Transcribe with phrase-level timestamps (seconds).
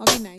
[0.00, 0.38] I'll be nice.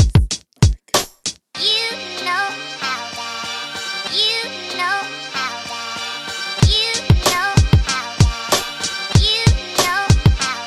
[1.59, 1.91] You
[2.25, 4.09] know how that.
[4.11, 4.99] You know
[5.29, 6.65] how that.
[6.65, 6.93] You
[7.29, 7.53] know
[7.85, 9.21] how that.
[9.21, 9.45] You
[9.77, 10.01] know
[10.39, 10.57] how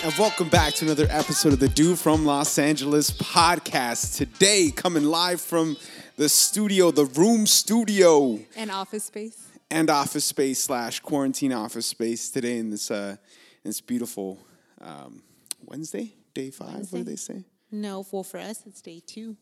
[0.00, 0.04] that.
[0.04, 4.16] And welcome back to another episode of the Dude from Los Angeles podcast.
[4.16, 5.76] Today, coming live from
[6.16, 9.43] the studio, the Room Studio, And office space.
[9.74, 12.30] And office space slash quarantine office space.
[12.30, 13.16] Today in this uh,
[13.64, 14.38] in this beautiful
[14.80, 15.22] um,
[15.64, 16.92] Wednesday, day five.
[16.92, 17.44] What do they say?
[17.72, 19.36] No, well, for us, it's day two.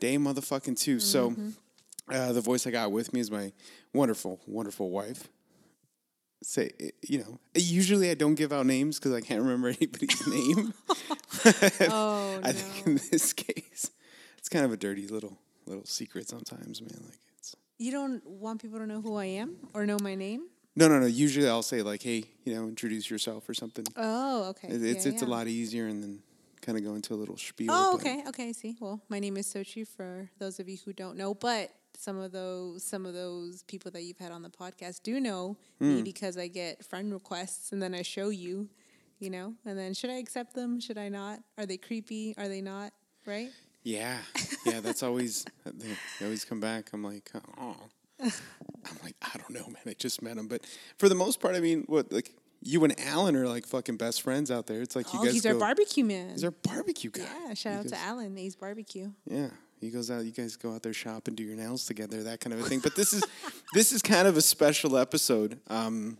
[0.00, 1.36] Day motherfucking 2 So,
[2.10, 3.52] uh, the voice I got with me is my
[3.92, 5.28] wonderful, wonderful wife.
[6.42, 10.74] Say, you know, usually I don't give out names because I can't remember anybody's name.
[11.90, 13.90] Oh, I think in this case,
[14.38, 16.98] it's kind of a dirty little little secret sometimes, man.
[17.04, 17.18] Like
[17.84, 20.48] You don't want people to know who I am or know my name?
[20.74, 21.06] no, no, no.
[21.06, 23.84] Usually I'll say like, hey, you know, introduce yourself or something.
[23.96, 24.68] Oh, okay.
[24.68, 26.22] It- it's Yeah, it's a lot easier, and then
[26.62, 27.68] kind of go into a little spiel.
[27.70, 28.48] Oh, okay, okay.
[28.48, 28.74] I see.
[28.80, 32.32] Well, my name is Sochi for those of you who don't know, but some of
[32.32, 36.02] those some of those people that you've had on the podcast do know me Hmm.
[36.04, 38.68] because I get friend requests and then I show you,
[39.18, 40.80] you know, and then should I accept them?
[40.80, 41.40] Should I not?
[41.58, 42.34] Are they creepy?
[42.38, 42.92] Are they not?
[43.26, 43.50] Right?
[43.84, 44.16] Yeah,
[44.64, 44.80] yeah.
[44.80, 46.90] That's always they, always come back.
[46.92, 47.76] I'm like, oh,
[48.20, 49.82] I'm like, I don't know, man.
[49.86, 50.66] I just met him, but
[50.98, 54.22] for the most part, I mean, what like you and Alan are like fucking best
[54.22, 54.80] friends out there.
[54.80, 56.30] It's like you oh, guys he's go, our barbecue man.
[56.30, 57.24] He's our barbecue guy.
[57.46, 58.36] yeah, shout You out to Alan.
[58.36, 59.10] He's barbecue.
[59.26, 60.24] Yeah, he goes out.
[60.24, 62.62] You guys go out there shop and do your nails together, that kind of a
[62.64, 62.80] thing.
[62.80, 63.22] But this is
[63.74, 65.60] this is kind of a special episode.
[65.68, 66.16] Um,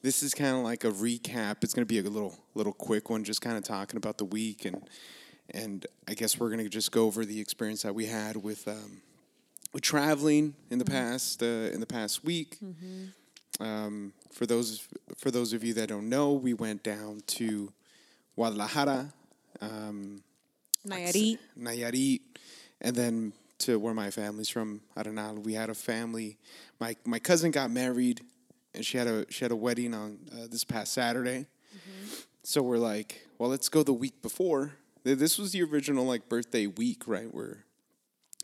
[0.00, 1.56] this is kind of like a recap.
[1.62, 4.24] It's going to be a little little quick one, just kind of talking about the
[4.24, 4.88] week and
[5.50, 8.66] and I guess we're going to just go over the experience that we had with
[8.68, 9.02] um,
[9.72, 12.58] with traveling in the past uh, in the past week.
[13.60, 14.86] Um, for those
[15.16, 17.72] for those of you that don't know, we went down to
[18.36, 19.12] Guadalajara.
[19.60, 20.22] Um,
[20.86, 21.38] Nayarit.
[21.58, 22.20] Nayarit,
[22.80, 25.42] and then to where my family's from, Arenal.
[25.42, 26.36] We had a family.
[26.80, 28.20] My my cousin got married,
[28.74, 31.46] and she had a she had a wedding on uh, this past Saturday.
[32.42, 34.74] So we're like, well, let's go the week before.
[35.04, 37.32] Th- This was the original like birthday week, right?
[37.32, 37.64] Where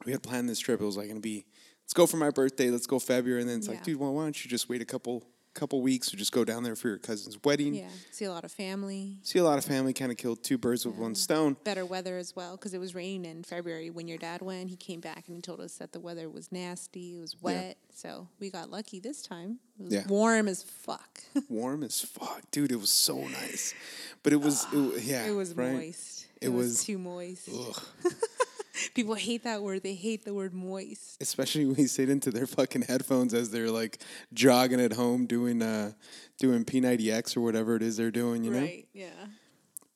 [0.04, 0.80] we had planned this trip.
[0.80, 1.44] It was like gonna be,
[1.84, 2.70] let's go for my birthday.
[2.70, 4.86] Let's go February, and then it's like, dude, well, why don't you just wait a
[4.86, 7.74] couple couple weeks or just go down there for your cousin's wedding?
[7.74, 9.18] Yeah, see a lot of family.
[9.24, 11.56] See a lot of family, kind of killed two birds with one stone.
[11.64, 14.70] Better weather as well because it was raining in February when your dad went.
[14.70, 17.16] He came back and he told us that the weather was nasty.
[17.16, 19.58] It was wet, so we got lucky this time.
[19.78, 20.06] It was Yeah.
[20.06, 21.20] warm as fuck.
[21.48, 22.70] warm as fuck, dude.
[22.70, 23.74] It was so nice,
[24.22, 25.72] but it was, it, wa- yeah, it was right?
[25.74, 26.19] moist.
[26.40, 27.48] It It, was, was- too moist.
[28.94, 29.82] People hate that word.
[29.82, 31.20] They hate the word moist.
[31.20, 34.02] Especially when you sit into their fucking headphones as they're like
[34.32, 35.92] jogging at home doing uh
[36.38, 38.60] doing P90X or whatever it is they're doing, you know.
[38.60, 38.88] Right?
[38.94, 39.10] Yeah.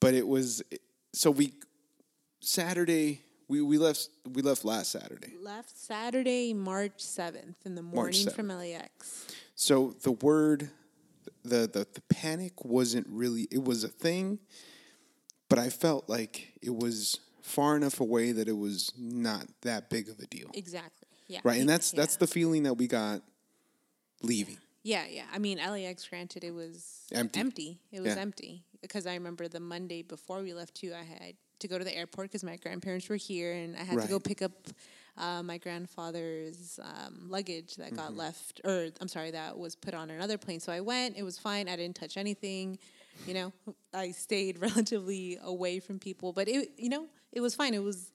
[0.01, 0.63] But it was
[1.15, 1.55] so we
[2.41, 5.33] Saturday we, we left we left last Saturday.
[5.41, 8.33] Left Saturday, March seventh in the morning 7th.
[8.35, 9.27] from LAX.
[9.55, 10.71] So the word,
[11.43, 13.49] the, the the panic wasn't really.
[13.51, 14.41] It was a thing,
[15.55, 20.09] but I felt like it was far enough away that it was not that big
[20.09, 21.07] of a deal, Exactly.
[21.29, 21.41] Yeah.
[21.45, 21.61] right?
[21.61, 22.01] And that's yeah.
[22.01, 23.23] that's the feeling that we got
[24.23, 24.59] leaving.
[24.83, 25.23] Yeah, yeah.
[25.33, 27.41] I mean, LAX, granted, it was Empty.
[27.41, 27.79] empty.
[27.93, 28.21] It was Yeah.
[28.23, 30.93] empty because I remember the Monday before we left too.
[30.93, 34.01] I had to go to the airport because my grandparents were here, and I had
[34.03, 34.53] to go pick up
[35.17, 37.97] uh, my grandfather's um, luggage that Mm-hmm.
[37.97, 40.61] got left, or I'm sorry, that was put on another plane.
[40.61, 41.17] So I went.
[41.17, 41.69] It was fine.
[41.69, 42.79] I didn't touch anything.
[43.27, 43.53] You know,
[43.93, 47.75] I stayed relatively away from people, but it, you know, it was fine.
[47.75, 48.11] It was,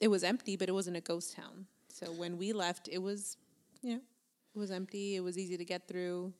[0.00, 1.66] it was empty, but it wasn't a ghost town.
[1.88, 3.36] So when we left, it was,
[3.82, 4.00] you know,
[4.54, 5.16] it was empty.
[5.16, 6.32] It was easy to get through.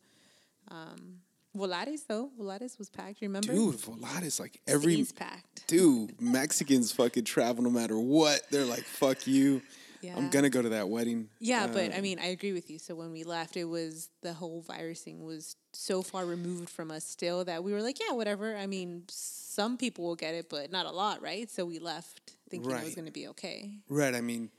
[0.69, 1.19] Um,
[1.57, 3.21] Volaris though, Volaris was packed.
[3.21, 5.67] Remember, Dude, Volaris like every packed.
[5.67, 8.41] dude Mexicans fucking travel no matter what.
[8.51, 9.61] They're like fuck you.
[10.03, 10.17] Yeah.
[10.17, 11.29] I'm gonna go to that wedding.
[11.39, 12.79] Yeah, but Um, I mean, I agree with you.
[12.79, 16.91] So when we left, it was the whole virus thing was so far removed from
[16.91, 18.57] us still that we were like, yeah, whatever.
[18.57, 21.49] I mean, some people will get it, but not a lot, right?
[21.51, 23.79] So we left thinking it was to be okay.
[23.89, 24.15] Right.
[24.15, 24.51] I mean,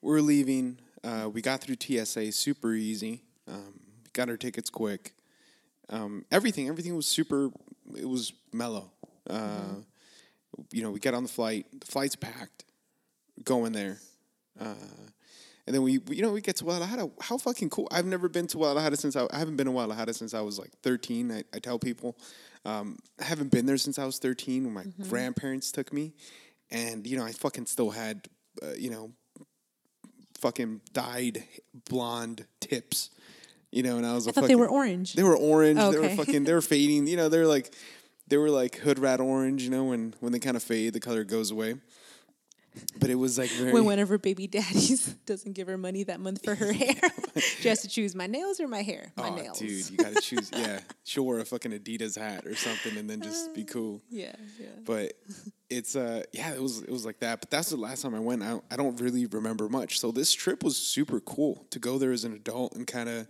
[0.00, 0.78] we're leaving.
[1.04, 3.22] Uh, we got through TSA super easy.
[3.48, 3.80] Um,
[4.12, 5.12] got our tickets quick.
[5.88, 7.50] Um, everything, everything was super.
[7.96, 8.90] It was mellow.
[9.28, 9.76] Uh,
[10.70, 11.66] You know, we get on the flight.
[11.80, 12.64] The flight's packed.
[13.44, 13.98] Going there,
[14.60, 14.74] uh,
[15.66, 17.08] and then we, we- you know, we get to Guadalajara.
[17.20, 17.88] How fucking cool!
[17.90, 20.58] I've never been to Guadalajara since I, I haven't been to Guadalajara since I was
[20.58, 21.30] like thirteen.
[21.30, 22.16] I, I tell people,
[22.64, 26.14] um, I haven't been there since I was thirteen when my grandparents took me,
[26.70, 28.26] and you know, I fucking still had,
[28.62, 29.12] uh, you know,
[30.38, 31.44] fucking dyed
[31.88, 33.10] blonde tips
[33.70, 35.14] You know, and I was a I thought fucking, they were orange.
[35.14, 35.78] They were orange.
[35.78, 35.92] Okay.
[35.96, 36.44] They were fucking.
[36.44, 37.06] They were fading.
[37.06, 37.72] You know, they're like,
[38.28, 39.62] they were like hood rat orange.
[39.62, 41.76] You know, when when they kind of fade, the color goes away.
[42.98, 43.72] But it was like very.
[43.72, 46.94] when one of her baby daddies doesn't give her money that month for her hair,
[47.36, 49.12] she has to choose my nails or my hair.
[49.16, 49.58] My oh, nails.
[49.58, 50.50] dude, you gotta choose.
[50.52, 54.00] Yeah, she'll wear a fucking Adidas hat or something, and then just be cool.
[54.08, 54.68] Yeah, yeah.
[54.84, 55.12] But
[55.68, 57.40] it's uh, yeah, it was it was like that.
[57.40, 58.42] But that's the last time I went.
[58.42, 59.98] I I don't really remember much.
[59.98, 63.28] So this trip was super cool to go there as an adult and kind of.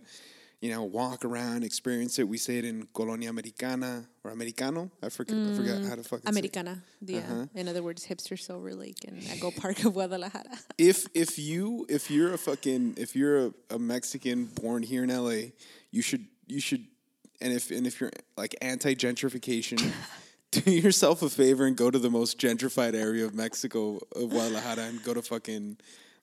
[0.63, 2.25] You know, walk around, experience it.
[2.25, 4.89] We stayed in Colonia Americana or Americano.
[5.03, 5.35] I forget.
[5.35, 6.29] I forgot how to fucking say it.
[6.29, 6.81] Americana.
[7.01, 7.17] Yeah.
[7.17, 7.45] Uh-huh.
[7.53, 10.57] In other words, hipster Silver Lake and Echo Park of Guadalajara.
[10.77, 15.09] if if you if you're a fucking if you're a, a Mexican born here in
[15.09, 15.51] LA,
[15.91, 16.85] you should you should
[17.41, 19.91] and if and if you're like anti gentrification,
[20.51, 24.83] do yourself a favor and go to the most gentrified area of Mexico of Guadalajara
[24.83, 25.75] and go to fucking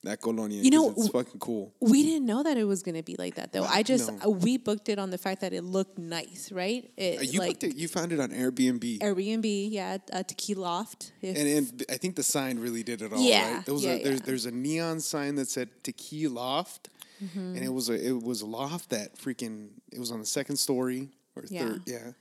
[0.02, 0.62] that colonia.
[0.62, 1.74] You know, it's fucking cool.
[1.80, 3.64] We didn't know that it was going to be like that, though.
[3.64, 4.18] I just No.
[4.26, 6.90] uh, we booked it on the fact that it looked nice, right?
[6.96, 8.98] It, Uh, You like booked it, you found it on Airbnb.
[9.00, 11.12] Airbnb, yeah, uh, Tequila Loft.
[11.22, 13.66] And, and I think the sign really did it all, Yeah, right?
[13.66, 14.26] There yeah, a, there's yeah.
[14.26, 16.88] there's a neon sign that said Tequila Loft,
[17.22, 17.38] Mm-hmm.
[17.56, 20.56] and it was a it was a loft that freaking it was on the second
[20.56, 21.60] story or Yeah.
[21.68, 22.12] third, yeah.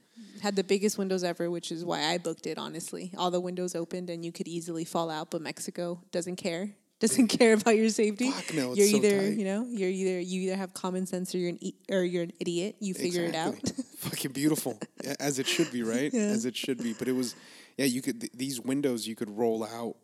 [0.41, 2.57] had the biggest windows ever, which is why I booked it.
[2.57, 6.75] Honestly, all the windows opened and you could easily fall out, but Mexico doesn't care.
[6.99, 8.29] Doesn't care about your safety.
[8.29, 9.37] Fuck no, you're so either tight.
[9.37, 12.23] you know you're either you either have common sense or you're an e- or you're
[12.23, 12.75] an idiot.
[12.79, 13.55] You figure it out.
[13.99, 14.77] Fucking beautiful,
[15.19, 16.13] as it should be, right?
[16.13, 16.93] As it should be.
[16.93, 17.35] But it was,
[17.77, 17.85] yeah.
[17.85, 19.95] You could th- these windows you could roll out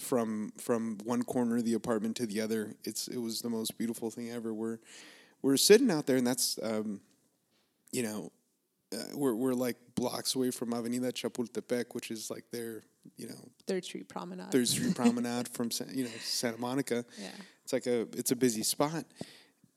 [0.00, 2.74] from from one corner of the apartment to the other.
[2.84, 4.54] It's it was the most beautiful thing ever.
[4.54, 4.78] We're
[5.42, 7.00] we're sitting out there, and that's um,
[7.92, 8.32] you know,
[8.94, 12.82] uh, we're we're like blocks away from Avenida Chapultepec, which is like their
[13.16, 14.50] you know Third Street Promenade.
[14.50, 17.04] Third Street Promenade from you know Santa Monica.
[17.18, 17.28] Yeah.
[17.62, 19.04] it's like a it's a busy spot,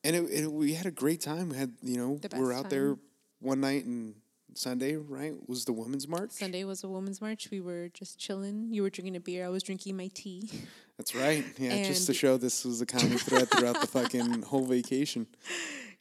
[0.04, 1.50] and it, it, we had a great time.
[1.50, 2.98] We had you know we were out there
[3.40, 4.16] one night and
[4.58, 6.32] Sunday right was the women's march.
[6.32, 7.50] Sunday was a women's march.
[7.52, 8.70] We were just chilling.
[8.72, 9.46] You were drinking a beer.
[9.46, 10.50] I was drinking my tea.
[10.98, 11.46] That's right.
[11.58, 15.28] Yeah, just to show this was a common thread throughout the fucking whole vacation.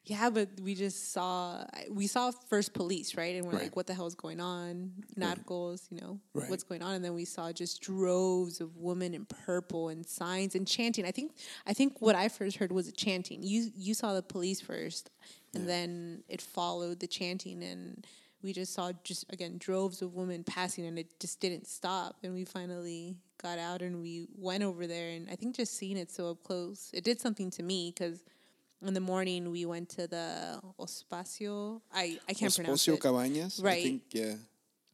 [0.06, 3.34] Yeah, but we just saw we saw first police, right?
[3.34, 3.62] And we're Right.
[3.64, 4.92] like, what the hell is going on?
[5.18, 6.48] Narcos, you know, Right.
[6.48, 6.94] what's going on?
[6.94, 11.04] And then we saw just droves of women in purple and signs and chanting.
[11.04, 11.32] I think
[11.66, 13.42] I think what I first heard was chanting.
[13.42, 15.10] You you saw the police first,
[15.54, 18.06] and then it followed the chanting, and
[18.42, 22.18] we just saw just again droves of women passing, and it just didn't stop.
[22.22, 25.96] And we finally got out and we went over there, and I think just seeing
[25.96, 28.22] it so up close, it did something to me because
[28.88, 31.80] in the morning we went to the Ospacio.
[31.92, 33.00] I, I can't pronounce Espocio it.
[33.00, 33.60] Cabañas.
[33.60, 33.82] I Right.
[33.82, 34.34] think, yeah.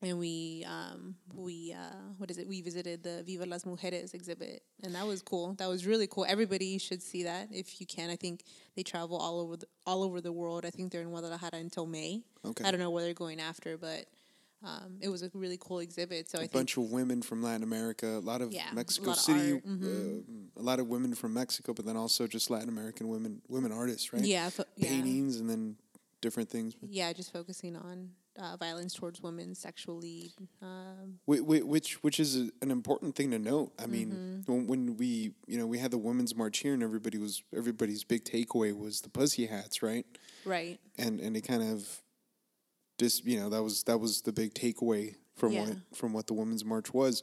[0.05, 1.79] And we um we uh
[2.19, 2.49] what is it?
[2.49, 5.55] We visited the Viva las Mujeres exhibit, and that was cool.
[5.59, 6.27] That was really cool.
[6.29, 8.11] Everybody should see that if you can.
[8.11, 8.43] I think
[8.75, 10.65] they travel all over the, all over the world.
[10.67, 12.23] I think they're in Guadalajara until May.
[12.45, 12.65] Okay.
[12.65, 14.07] I don't know where they're going after, but
[14.65, 16.29] um, it was a really cool exhibit.
[16.31, 18.67] So I A think a bunch of women from Latin America, a lot of Yeah,
[18.73, 20.19] Mexico lot of City, art, mm-hmm.
[20.57, 23.73] uh, a lot of women from Mexico, but then also just Latin American women, women
[23.73, 24.23] artists, right?
[24.25, 24.89] yeah, fo- yeah.
[24.89, 25.77] Paintings and then
[26.21, 26.75] different things.
[26.89, 30.33] yeah, just focusing on uh, violence towards women, sexually.
[30.63, 33.73] Um, Whi- whi- which which is a, an important thing to note.
[33.79, 34.53] I mean, Mm-hmm.
[34.53, 38.05] when, when we you know we had the women's march here, and everybody was everybody's
[38.05, 40.07] big takeaway was the pussy hats, right?
[40.47, 40.79] right.
[40.97, 42.02] And and it kind of
[42.99, 45.65] just you know that was that was the big takeaway from Yeah.
[45.67, 47.23] what from what the women's march was,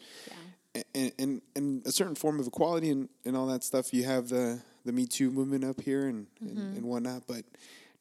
[0.76, 0.84] Yeah.
[0.96, 3.94] and and, and a certain form of equality and, and all that stuff.
[3.94, 6.58] You have the the Me Too movement up here and, Mm-hmm.
[6.60, 7.46] and, and whatnot, but.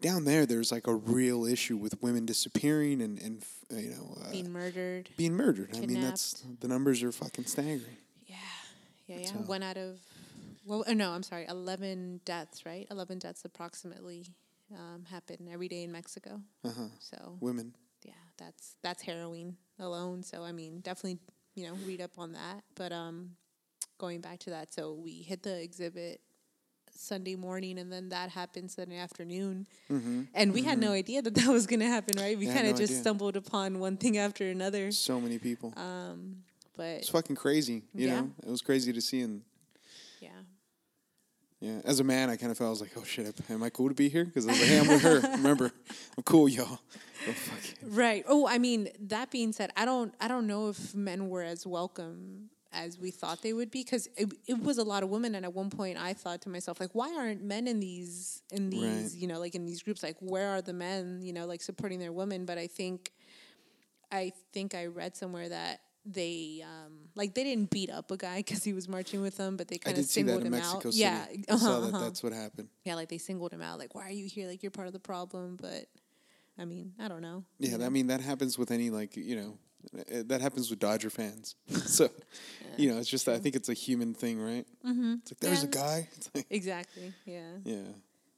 [0.01, 4.31] Down there, there's like a real issue with women disappearing and, and you know uh,
[4.31, 5.09] Being murdered.
[5.17, 5.71] being murdered.
[5.77, 7.97] I mean, that's the numbers are fucking staggering.
[8.25, 8.37] Yeah,
[9.09, 9.31] yeah, yeah.
[9.33, 9.99] One out of,
[10.65, 12.87] well, oh, no, I'm sorry, eleven deaths, right?
[12.93, 14.25] Eleven deaths approximately
[14.75, 16.41] um, happen every day in Mexico.
[16.65, 16.89] Uh-huh.
[17.01, 17.75] So Women.
[18.05, 20.23] yeah, that's that's harrowing alone.
[20.23, 21.19] So I mean, definitely,
[21.55, 22.63] you know, read up on that.
[22.75, 23.31] But um,
[23.99, 26.21] going back to that, so we hit the exhibit
[26.95, 29.67] Sunday morning, and then that happened Sunday afternoon,
[30.35, 32.37] and we had no idea that that was going to happen, right?
[32.39, 33.03] We Yeah, kind of no just idea.
[33.03, 34.91] stumbled upon one thing after another.
[34.93, 35.73] So many people.
[35.77, 36.43] Um,
[36.77, 37.83] but it's fucking crazy.
[37.95, 38.21] You yeah.
[38.21, 39.21] know, it was crazy to see.
[39.21, 39.43] And
[40.21, 40.31] yeah.
[41.61, 43.71] Yeah, as a man, I kind of felt I was like, oh shit, am I
[43.71, 44.25] cool to be here?
[44.25, 45.21] Because I was like, hey, I'm with her.
[45.37, 45.73] Remember,
[46.17, 46.79] I'm cool, y'all.
[47.29, 47.35] Oh.
[47.85, 48.25] Right.
[48.29, 51.67] Oh, I mean, that being said, I don't I don't know if men were as
[51.67, 55.35] welcome as we thought they would be because it, it was a lot of women
[55.35, 58.69] and at one point I thought to myself like why aren't men in these in
[58.69, 58.83] these
[59.15, 59.21] Right.
[59.23, 61.99] you know like in these groups like where are the men you know like supporting
[61.99, 63.11] their women but I think
[64.13, 68.37] I think I read somewhere that they um like they didn't beat up a guy
[68.47, 70.47] because he was marching with them, but they kind of did see that singled in
[70.47, 70.95] him Mexico out.
[70.95, 70.99] City.
[70.99, 71.95] Yeah, I saw uh-huh, that.
[71.95, 72.05] uh-huh.
[72.05, 72.69] That's what happened.
[72.85, 73.79] yeah, like they singled him out.
[73.79, 74.49] Like, why are you here?
[74.49, 75.59] Like you're part of the problem.
[75.61, 75.87] But
[76.59, 77.45] I mean, I don't know.
[77.59, 79.59] Yeah, I mean that happens with any like you know,
[79.99, 81.57] uh, that happens with Dodger fans.
[81.87, 82.09] so,
[82.77, 84.67] you know, it's just I think it's a human thing, right?
[84.87, 85.15] Mm-hmm.
[85.23, 86.09] It's like there's a guy.
[86.35, 87.13] Like, Exactly.
[87.25, 87.57] Yeah.
[87.65, 87.83] yeah.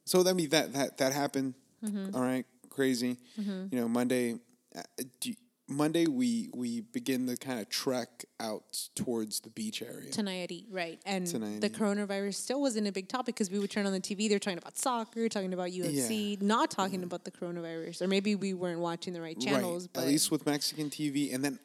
[0.05, 1.55] So I mean that that that happened.
[1.83, 2.15] Mm-hmm.
[2.15, 3.17] All right, crazy.
[3.37, 4.35] You know, Monday.
[4.73, 4.81] Uh,
[5.19, 5.33] do
[5.71, 10.11] Monday we we begin the kind of trek out towards the beach area.
[10.11, 10.99] Tonight, right.
[11.05, 14.29] And the coronavirus still wasn't a big topic because we would turn on the TV,
[14.29, 18.01] they're talking about soccer, talking about UFC, not talking about the coronavirus.
[18.01, 19.83] Or maybe we weren't watching the right channels.
[19.83, 19.93] right.
[19.93, 21.59] But At least with Mexican TV, and then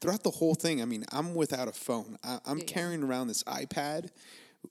[0.00, 2.18] throughout the whole thing, I mean, I'm without a phone.
[2.24, 2.72] I, I'm Yeah, yeah.
[2.72, 4.10] carrying around this iPad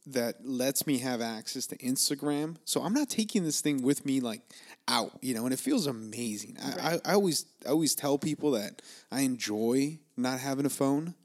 [0.08, 2.58] that lets me have access to Instagram.
[2.66, 4.42] So I'm not taking this thing with me like
[4.88, 6.58] out, you know, and it feels amazing.
[6.62, 11.16] I, I, I always I always tell people that I enjoy not having a phone.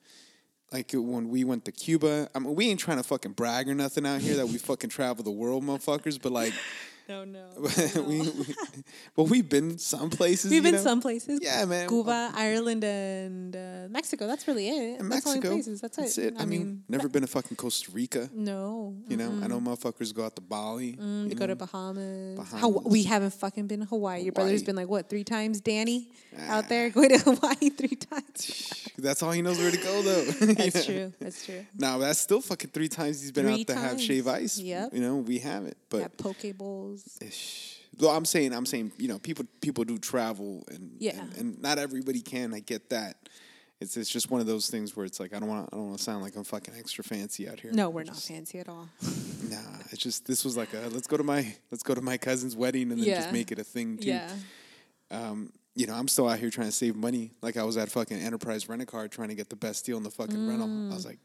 [0.72, 3.68] Like uh, when we went to Cuba, I mean, we ain't trying to fucking brag
[3.68, 6.20] or nothing out here that we fucking travel the world, motherfuckers.
[6.20, 6.52] But like,
[7.08, 7.48] no, no.
[8.02, 8.54] we, we,
[9.16, 10.50] well, we've been some places.
[10.50, 10.80] We've been know?
[10.80, 11.40] some places.
[11.42, 11.88] Yeah, man.
[11.88, 14.26] Cuba, Ireland, and uh, Mexico.
[14.26, 15.00] That's really it.
[15.00, 15.50] In That's Mexico.
[15.50, 15.80] places.
[15.80, 16.34] That's, it.
[16.38, 18.28] I, mean, never been to fucking Costa Rica.
[18.34, 18.94] no.
[19.08, 20.94] You know, I know motherfuckers go out to Bali.
[20.94, 21.66] Mm, you They go to know.
[21.66, 22.38] Bahamas.
[22.38, 22.82] Bahamas.
[22.84, 24.22] we haven't fucking been to Hawaii.
[24.22, 25.60] Your brother's been like what three times?
[25.60, 26.58] Danny Ah.
[26.58, 28.88] out there going to Hawaii three times.
[28.98, 30.24] That's all he knows where to go, though.
[30.24, 31.12] That's true.
[31.20, 31.64] That's true.
[31.78, 34.02] No, that's still fucking three times he's been Three out to have times.
[34.04, 34.58] shave ice.
[34.58, 34.94] Yep.
[34.94, 35.76] You know, we haven't.
[35.90, 36.44] But yeah, poke
[37.20, 37.80] ish.
[37.98, 41.20] Well, I'm saying, I'm saying, you know, people people do travel, and Yeah.
[41.20, 42.52] and, and not everybody can.
[42.54, 43.28] I get that.
[43.80, 45.86] It's it's just one of those things where it's like I don't want I don't
[45.86, 47.72] want to sound like I'm fucking extra fancy out here.
[47.72, 48.88] No, we're not fancy at all.
[49.44, 49.58] Nah,
[49.90, 52.56] it's just this was like a let's go to my let's go to my cousin's
[52.56, 53.16] wedding and then Yeah.
[53.20, 54.08] just make it a thing too.
[54.08, 54.30] Yeah.
[55.10, 57.32] Um, you know, I'm still out here trying to save money.
[57.42, 59.98] Like I was at fucking Enterprise Rent a Car trying to get the best deal
[59.98, 60.66] in the fucking rental.
[60.90, 61.08] I was mm.
[61.08, 61.18] like,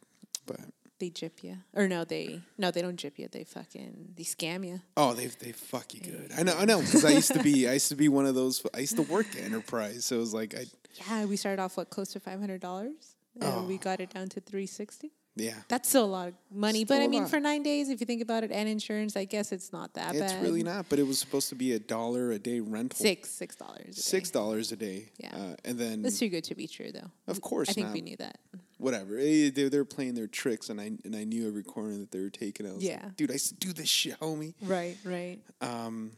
[0.45, 0.59] but
[0.99, 2.03] They jip you, or no?
[2.03, 3.27] They no, they don't jip you.
[3.31, 4.81] They fucking they scam you.
[4.97, 6.31] oh, they they fuck you good.
[6.37, 8.35] I know, I know, because I used to be I used to be one of
[8.35, 8.61] those.
[8.73, 10.65] I used to work at Enterprise, so it was like I
[11.07, 14.27] Yeah, we started off what close to five hundred dollars, and we got it down
[14.29, 15.11] to three sixty.
[15.35, 15.53] yeah.
[15.69, 17.29] That's still a lot of money, Still but I mean, lot.
[17.31, 20.13] for nine days, if you think about it, and insurance, I guess it's not that
[20.15, 20.43] It's bad.
[20.43, 22.99] really not, but it was supposed to be a dollar a day rental.
[22.99, 24.03] six six dollars.
[24.03, 25.05] Six dollars a day.
[25.17, 25.29] Yeah.
[25.33, 27.09] uh, and then That's too good to be true, though.
[27.27, 27.93] of course I think not.
[27.93, 28.37] we knew that.
[28.79, 29.17] Whatever.
[29.17, 32.19] Eh, They they're playing their tricks, and I and I knew every corner that they
[32.19, 32.65] were taking.
[32.67, 33.01] I was Yeah.
[33.03, 34.55] like, dude, I used to do this shit, homie.
[34.61, 35.39] Right, right.
[35.61, 36.11] Um,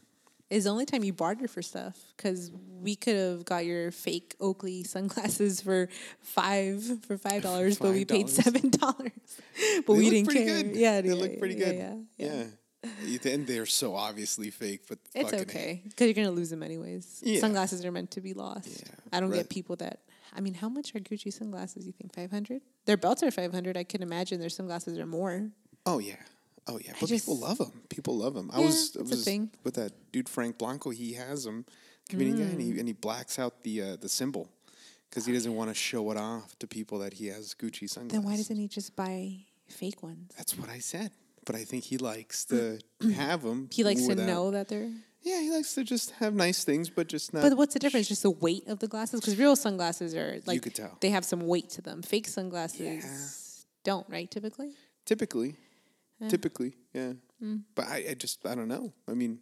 [0.50, 2.52] Is the only time you barter for stuff because
[2.82, 5.88] we could have got your fake Oakley sunglasses for
[6.22, 9.12] five for five dollars, but we paid seven dollars.
[9.86, 10.64] but they we didn't care.
[10.64, 10.76] good.
[10.76, 11.76] Yeah, they yeah, look yeah, pretty yeah, good.
[12.18, 12.44] Yeah, Yeah.
[13.06, 17.22] You- And they're so obviously fake, but It's okay because you're gonna lose them anyways.
[17.24, 17.40] Yeah.
[17.40, 18.68] Sunglasses are meant to be lost.
[18.68, 19.38] Yeah, I don't right.
[19.38, 20.00] get people that.
[20.34, 21.86] I mean, how much are Gucci sunglasses?
[21.86, 22.62] You think five hundred?
[22.86, 23.78] Their belts are five hundred.
[23.78, 25.50] I can imagine their sunglasses are more.
[25.86, 26.16] Oh yeah,
[26.68, 26.94] oh yeah.
[27.00, 27.82] But people love them.
[27.90, 28.50] People love them.
[28.54, 29.52] I Yeah, was, I was thing.
[29.64, 30.90] with that dude Frank Blanco.
[30.92, 31.66] He has them,
[32.10, 34.50] comedian guy, and he and he blacks out the uh, the symbol
[35.10, 38.12] because he doesn't want to show it off to people that he has Gucci sunglasses.
[38.12, 39.34] Then why doesn't he just buy
[39.68, 40.32] fake ones?
[40.38, 41.12] That's what I said.
[41.46, 42.80] But I think he likes to
[43.16, 43.68] have them.
[43.72, 44.92] He likes to know that they're.
[45.24, 47.44] Yeah, he likes to just have nice things, but just not.
[47.44, 48.08] But what's the difference?
[48.08, 49.20] Just the weight of the glasses?
[49.20, 50.98] Because real sunglasses are like could tell.
[51.00, 52.02] they have some weight to them.
[52.02, 54.30] Fake sunglasses don't, right?
[54.30, 54.72] Typically,
[55.06, 55.56] Typically,
[56.30, 57.14] typically, yeah.
[57.42, 57.64] Mm.
[57.74, 58.94] But I, I just, I don't know.
[59.08, 59.40] I mean,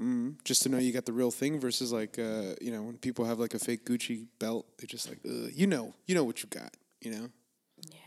[0.00, 2.98] mm, just to know you got the real thing versus like, uh, you know, when
[2.98, 6.24] people have like a fake Gucci belt, they're just like, Ugh, you know, you know
[6.24, 7.28] what you got, you know?
[7.90, 7.98] yeah,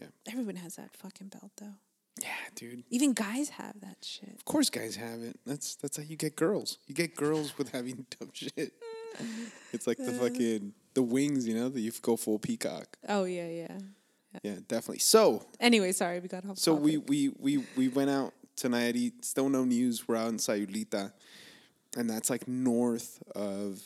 [0.00, 0.06] Yeah.
[0.28, 1.74] Everyone has that fucking belt though.
[2.20, 2.84] Yeah, dude.
[2.90, 4.34] Even guys have that shit.
[4.34, 5.38] Of course, guys have it.
[5.46, 6.78] That's that's how you get girls.
[6.86, 8.72] You get girls with having dumb shit.
[9.72, 12.96] It's like the fucking the wings, you know, that you go full peacock.
[13.08, 13.78] Oh yeah, yeah.
[14.42, 15.00] Yeah, definitely.
[15.00, 16.58] So, Anyway, sorry, we got off.
[16.58, 17.08] So we, topic.
[17.08, 18.96] we, we, we went out tonight.
[19.22, 20.06] Still no news.
[20.06, 21.12] We're out in Sayulita,
[21.96, 23.82] and that's like north of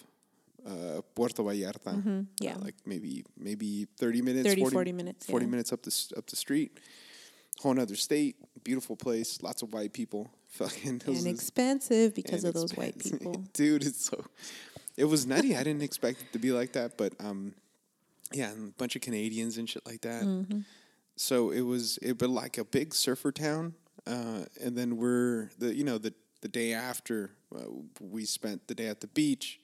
[0.66, 1.94] uh, Puerto Vallarta.
[1.94, 2.20] Mm-hmm.
[2.40, 2.56] yeah.
[2.56, 5.50] Uh, like maybe maybe thirty minutes, 30, 40 minutes, forty yeah.
[5.50, 6.78] minutes up the up the street.
[7.60, 10.30] Whole other state, beautiful place, lots of white people.
[10.54, 13.32] Fucking and expensive because and of those white people.
[13.52, 13.84] dude.
[13.84, 14.24] It's so.
[14.96, 15.56] It was nutty.
[15.56, 17.54] I didn't expect it to be like that, but um,
[18.32, 20.22] yeah, and a bunch of Canadians and shit like that.
[20.22, 20.60] Mm-hmm.
[21.16, 23.74] So it was it but like a big surfer town,
[24.06, 27.62] uh, and then we're the you know the the day after uh,
[28.00, 29.60] we spent the day at the beach.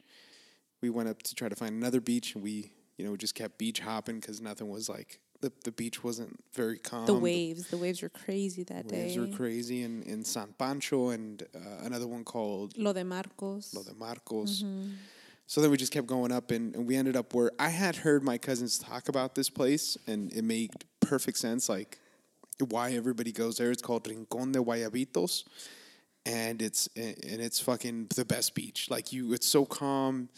[0.80, 3.34] We went up to try to find another beach, and we you know we just
[3.34, 7.06] kept beach hopping because nothing was like the the beach wasn't very calm.
[7.06, 9.20] The waves, the waves were crazy that waves day.
[9.20, 13.74] were crazy in in San Pancho, and uh, another one called Lo de Marcos.
[13.74, 14.62] Lo de Marcos.
[14.62, 14.90] Mm-hmm.
[15.46, 17.96] So then we just kept going up, and, and we ended up where I had
[17.96, 20.70] heard my cousins talk about this place, and it made
[21.00, 21.98] perfect sense, like
[22.60, 23.70] why everybody goes there.
[23.70, 25.44] It's called Rincón de Guayabitos,
[26.24, 28.88] and it's and it's fucking the best beach.
[28.90, 30.28] Like you, it's so calm.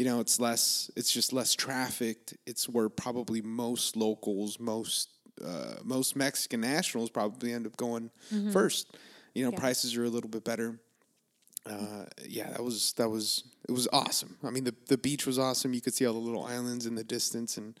[0.00, 0.90] You know, it's less.
[0.96, 2.32] It's just less trafficked.
[2.46, 5.10] It's where probably most locals, most
[5.44, 8.10] uh, most Mexican nationals probably end up going
[8.50, 8.96] first.
[9.34, 9.58] You know, Yeah.
[9.58, 10.80] prices are a little bit better
[11.66, 14.38] uh, yeah, that was that was it was awesome.
[14.42, 15.74] I mean, the the beach was awesome.
[15.74, 17.78] You could see all the little islands in the distance, and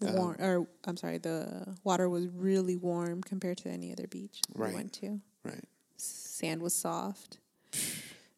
[0.00, 4.40] The warm, or I'm sorry, the water was really warm compared to any other beach
[4.54, 4.70] Right.
[4.70, 5.20] we went to.
[5.44, 5.64] right,
[5.98, 7.36] Sand was soft,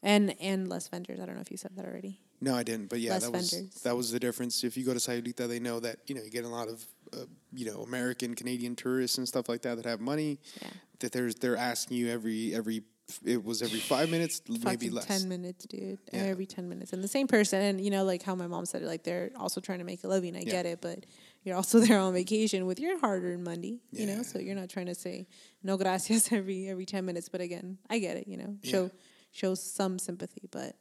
[0.02, 1.20] and and less vendors.
[1.20, 2.18] I don't know if you said that already.
[2.40, 2.88] No, I didn't.
[2.88, 3.50] But yeah, Less that was
[3.82, 4.64] that was the difference.
[4.64, 6.84] If you go to Sayulita, they know that you know you get a lot of
[7.12, 10.38] uh, you know American, Canadian tourists and stuff like that that have money.
[10.62, 10.68] Yeah.
[11.00, 12.82] That there's they're asking you every every
[13.24, 15.06] it was every five minutes, maybe less.
[15.06, 15.98] ten minutes, dude.
[16.12, 16.20] Yeah.
[16.20, 17.60] Every ten minutes, and the same person.
[17.60, 20.04] And you know, like how my mom said it, like they're also trying to make
[20.04, 20.36] a living.
[20.36, 20.50] I Yeah.
[20.52, 21.04] get it, but
[21.42, 23.80] you're also there on vacation with your hard-earned money.
[23.92, 24.00] Yeah.
[24.00, 25.26] You know, so you're not trying to say
[25.62, 27.28] no gracias every every ten minutes.
[27.28, 28.28] But again, I get it.
[28.28, 28.90] You know, show
[29.32, 30.76] show some sympathy, but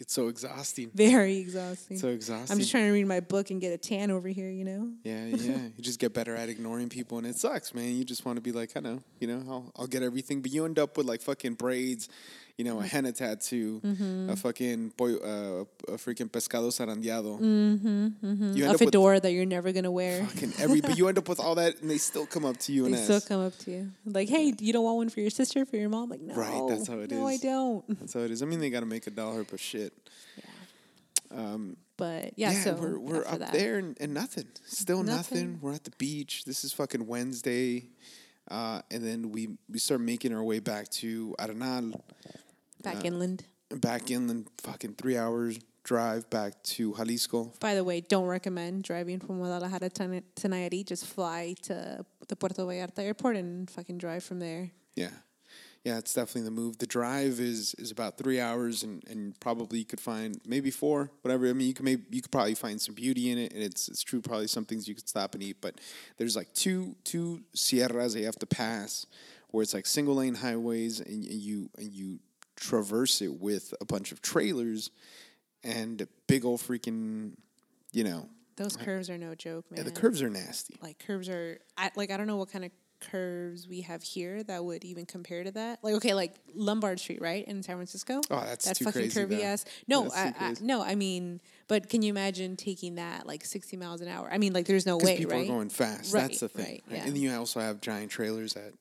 [0.00, 0.90] It's so exhausting.
[0.94, 1.98] very exhausting.
[1.98, 2.50] So exhausting.
[2.50, 4.50] I'm just trying to read my book and get a tan over here.
[4.50, 4.90] You know.
[5.04, 5.58] Yeah, yeah.
[5.76, 7.94] you just get better at ignoring people, and it sucks, man.
[7.94, 10.50] You just want to be like, I know, you know, I'll, I'll get everything, but
[10.50, 12.08] you end up with like fucking braids,
[12.60, 13.80] you know, a henna tattoo,
[14.28, 17.40] a fucking boy, uh, a freaking pescado zarandeado.
[17.40, 20.26] Mm-hmm, You A end with fedora that you're never gonna wear.
[20.26, 22.72] fucking every, but you end up with all that, and they still come up to
[22.72, 23.28] you and They still ask.
[23.28, 25.88] come up to you like, "Hey, you don't want one for your sister, for your
[25.88, 27.82] mom?" Like, no, Right, that's how it no, I don't.
[27.98, 28.42] That's how it is.
[28.42, 29.94] I mean, they got to make a dollar, but shit.
[30.36, 30.44] Yeah.
[31.40, 34.48] Um, But yeah, so we're we're up that, there and, and nothing.
[34.66, 35.38] Still nothing.
[35.38, 35.58] Nothing.
[35.62, 36.44] We're at the beach.
[36.44, 37.88] This is fucking Wednesday.
[38.50, 42.00] Uh, and then we, we start making our way back to Arenal.
[42.82, 43.44] Back inland.
[43.70, 47.52] back inland, fucking three hours drive back to Jalisco.
[47.60, 50.86] By the way, don't recommend driving from Guadalajara to Nayarit.
[50.86, 54.70] Just fly to the Puerto Vallarta airport and fucking drive from there.
[54.94, 55.10] Yeah.
[55.84, 56.76] Yeah, it's definitely the move.
[56.76, 61.10] The drive is is about three hours, and, and probably you could find maybe four,
[61.22, 61.48] whatever.
[61.48, 63.88] I mean, you could maybe you could probably find some beauty in it, and it's
[63.88, 64.20] it's true.
[64.20, 65.80] Probably some things you could stop and eat, but
[66.18, 69.06] there's like two two sierras that you have to pass,
[69.48, 72.18] where it's like single lane highways, and, and you and you
[72.60, 74.90] traverse it with a bunch of trailers,
[75.64, 77.32] and big old freaking,
[77.92, 79.78] you know, Those curves are no joke, man.
[79.78, 80.78] yeah, the curves are nasty.
[80.82, 82.70] like curves are I, like I don't know what kind of
[83.00, 85.78] curves we have here that would even compare to that.
[85.82, 88.20] Like okay, like Lombard Street, right in San Francisco.
[88.30, 89.44] Oh, that's that's too fucking crazy, curvy though.
[89.44, 89.64] ass.
[89.88, 94.02] No, I, I, no, I mean, but can you imagine taking that like sixty miles
[94.02, 94.28] an hour?
[94.30, 95.48] I mean, like there's no way, people right?
[95.48, 96.12] are going fast.
[96.12, 96.66] Right, That's the thing.
[96.66, 97.04] right, yeah.
[97.04, 98.74] And then you also have giant trailers that,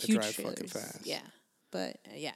[0.00, 0.72] that drive fucking trailers.
[0.72, 1.04] fast.
[1.04, 1.18] Yeah,
[1.72, 2.32] but uh, yeah.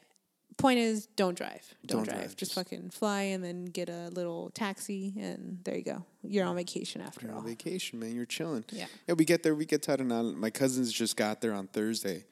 [0.61, 1.75] Point is, don't drive.
[1.87, 2.18] Don't, Don't drive.
[2.27, 6.05] drive, Just fucking fly and then get a little taxi, and there you go.
[6.23, 7.40] You're on vacation after You're all.
[7.40, 8.14] on vacation, man.
[8.14, 8.64] You're chilling.
[8.70, 8.87] Yeah.
[9.09, 9.55] Yeah, we get there.
[9.55, 10.35] We get to Arenal.
[10.37, 12.25] My cousins just got there on Thursday.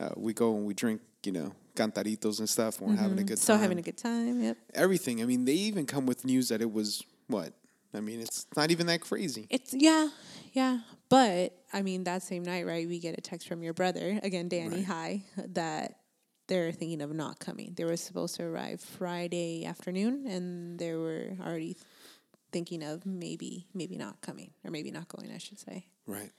[0.00, 3.22] Uh, we go and we drink, you know, cantaritos and stuff, and we're having a
[3.22, 3.42] good time.
[3.42, 4.42] Still having a good time.
[4.42, 4.56] Yep.
[4.74, 5.22] Everything.
[5.22, 7.52] I mean, they even come with news that it was what?
[7.92, 9.46] I mean, it's not even that crazy.
[9.50, 10.08] It's yeah,
[10.52, 10.80] yeah.
[11.08, 12.88] But I mean, that same night, right?
[12.88, 14.76] We get a text from your brother again, Danny.
[14.78, 14.84] Right.
[14.86, 15.98] Hi, that
[16.46, 17.72] they're thinking of not coming.
[17.76, 21.76] They were supposed to arrive Friday afternoon, and they were already
[22.52, 25.30] thinking of maybe, maybe not coming, or maybe not going.
[25.32, 25.86] I should say.
[26.06, 26.30] Right.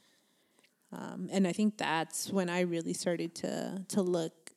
[0.92, 4.52] Um, and I think that's when I really started to to look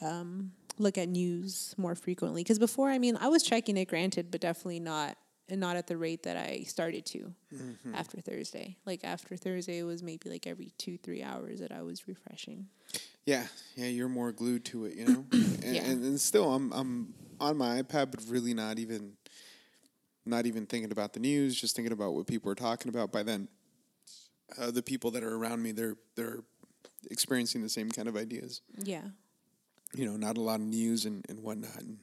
[0.00, 2.42] um, look at news more frequently.
[2.42, 5.16] Because before, I mean, I was checking it, granted, but definitely not
[5.48, 7.32] and not at the rate that I started to
[7.94, 8.76] after Thursday.
[8.86, 12.66] Like after Thursday, it was maybe like every two three hours that I was refreshing.
[13.26, 15.24] Yeah, yeah, you're more glued to it, you know.
[15.32, 15.84] and, Yeah.
[15.84, 19.12] and, and still, I'm I'm on my iPad, but really not even
[20.26, 23.12] not even thinking about the news, just thinking about what people are talking about.
[23.12, 23.48] By then,
[24.58, 26.40] uh, the people that are around me, they're they're
[27.10, 28.62] experiencing the same kind of ideas.
[28.78, 29.02] Yeah,
[29.94, 31.78] You know, not a lot of news and, and whatnot.
[31.80, 31.98] And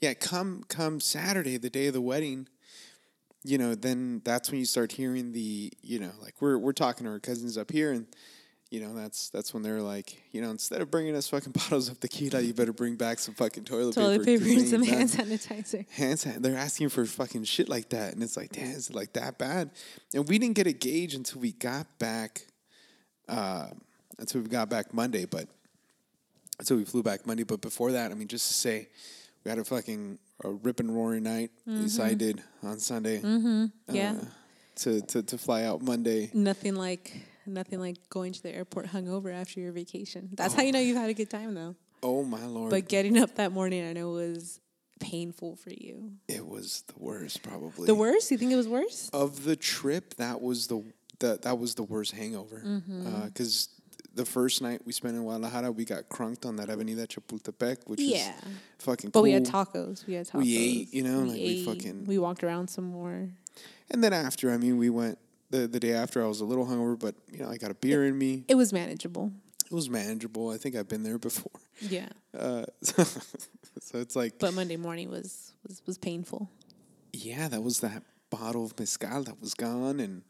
[0.00, 2.48] yeah, come come Saturday, the day of the wedding.
[3.48, 7.06] You know, then that's when you start hearing the, you know, like we're we're talking
[7.06, 8.06] to our cousins up here, and
[8.70, 11.88] you know, that's that's when they're like, you know, instead of bringing us fucking bottles
[11.88, 14.44] of tequila, you better bring back some fucking toilet, toilet paper.
[14.44, 15.88] and some hand sanitizer.
[15.92, 18.94] hand san- They're asking for fucking shit like that, and it's like, damn, is it
[18.94, 19.70] like that bad?
[20.12, 22.44] And we didn't get a gauge until we got back,
[23.30, 23.68] uh,
[24.18, 25.48] until we got back Monday, but
[26.58, 27.44] until we flew back Monday.
[27.44, 28.88] But before that, I mean, just to say,
[29.42, 31.50] we had a fucking a rip and roaring night.
[31.66, 33.20] At least I did on Sunday.
[33.88, 34.24] Yeah, uh,
[34.76, 36.30] to, to to fly out Monday.
[36.34, 37.12] nothing like
[37.46, 40.30] nothing like going to the airport hungover after your vacation.
[40.32, 41.74] That's how you know you've had a good time, though.
[42.02, 42.70] Oh my lord!
[42.70, 44.60] But getting up that morning, I know was
[45.00, 46.12] painful for you?
[46.28, 47.86] It was the worst, probably.
[47.86, 48.30] The worst?
[48.30, 49.10] You think it was worse?
[49.12, 50.14] of the trip.
[50.14, 50.82] That was the
[51.20, 52.62] that that was the worst hangover.
[52.64, 53.26] Mm-hmm.
[53.26, 53.68] Because
[54.18, 58.00] the first night we spent in Guadalajara, we got crunked on that Avenida Chapultepec, which
[58.00, 58.34] Yeah.
[58.44, 59.10] was fucking.
[59.10, 59.22] But cool.
[59.22, 60.06] we had tacos.
[60.06, 60.42] We had tacos.
[60.42, 63.30] We ate, you know, like we fucking- We walked around some more.
[63.90, 65.18] And then after, I mean, we went
[65.50, 66.22] the the day after.
[66.22, 68.44] I was a little hungover, but you know, I got a beer in me.
[68.48, 69.32] It was manageable.
[69.70, 70.50] It was manageable.
[70.50, 71.58] I think I've been there before.
[71.80, 72.08] Yeah.
[72.36, 76.50] Uh, so it's like, But Monday morning was was, was painful.
[77.12, 80.22] yeah, that was that bottle of mezcal that was gone, and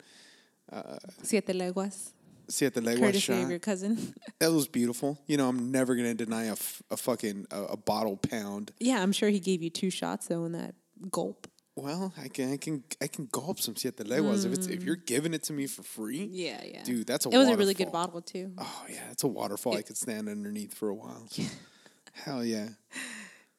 [0.70, 2.12] Uh, Siete leguas.
[2.48, 3.42] Siete Leguas Courtesy shot.
[3.44, 4.14] of your cousin.
[4.40, 5.18] That was beautiful.
[5.26, 8.72] You know, I'm never gonna deny a, f- a fucking a, a bottle pound.
[8.78, 10.74] yeah, I'm sure he gave you two shots though in that
[11.10, 11.46] gulp.
[11.74, 14.96] Well, I can I can I can gulp some Siete Leguas if it's if you're
[14.96, 16.26] giving it to me for free.
[16.26, 16.30] Mm.
[16.32, 16.82] Yeah, yeah.
[16.84, 18.06] Dude, that's a It was a really good waterfall.
[18.06, 18.52] bottle too.
[18.58, 21.28] Oh yeah, it's a waterfall I could stand underneath for a while.
[22.24, 22.68] Hell yeah.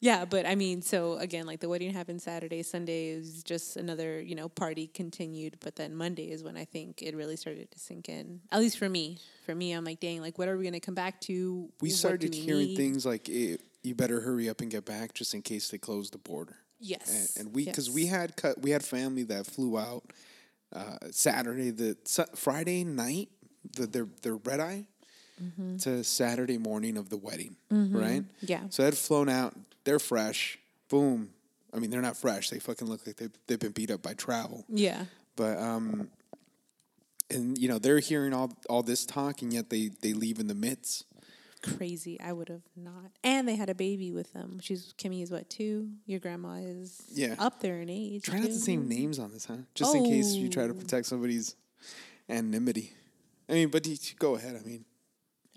[0.01, 4.21] Yeah, but I mean, so again, like the wedding happened Saturday, Sunday is just another,
[4.21, 5.57] you know, party continued.
[5.59, 8.39] But then Monday is when I think it really started to sink in.
[8.51, 9.17] At least for me.
[9.45, 11.69] For me, I'm like, dang, like what are we gonna come back to?
[11.81, 12.77] We What started we hearing need?
[12.77, 16.09] things like eh, you better hurry up and get back just in case they close
[16.11, 16.55] the border.
[16.79, 17.35] Yes.
[17.35, 17.95] And, and we because yes.
[17.95, 20.03] we had cut we had family that flew out
[20.73, 21.97] uh, Saturday the
[22.35, 23.29] Friday night
[23.75, 24.85] the their their red eye
[25.41, 25.77] Mm-hmm.
[25.77, 28.23] to Saturday morning of the wedding, right?
[28.41, 28.63] Yeah.
[28.69, 29.55] So they'd flown out.
[29.85, 30.59] They're fresh.
[30.89, 31.29] Boom.
[31.73, 32.49] I mean, they're not fresh.
[32.49, 34.65] They fucking look like they've, they've been beat up by travel.
[34.67, 35.05] Yeah.
[35.35, 36.09] But um,
[37.29, 40.47] and you know they're hearing all all this talk, and yet they they leave in
[40.47, 41.05] the midst.
[41.61, 42.19] Crazy.
[42.21, 43.11] I would have not.
[43.23, 44.59] And they had a baby with them.
[44.61, 45.89] She's Kimmy is what, two?
[46.05, 47.35] Your grandma is Yeah.
[47.37, 48.23] up there in age.
[48.23, 49.57] Try not to say names on this, huh?
[49.75, 50.75] Just in case you try to Oh.
[50.75, 51.55] protect somebody's
[52.29, 52.93] anonymity.
[53.49, 53.85] I mean, but
[54.19, 54.55] go ahead.
[54.55, 54.85] I mean,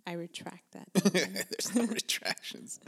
[0.07, 0.89] I retract that.
[0.95, 2.81] there's no retractions,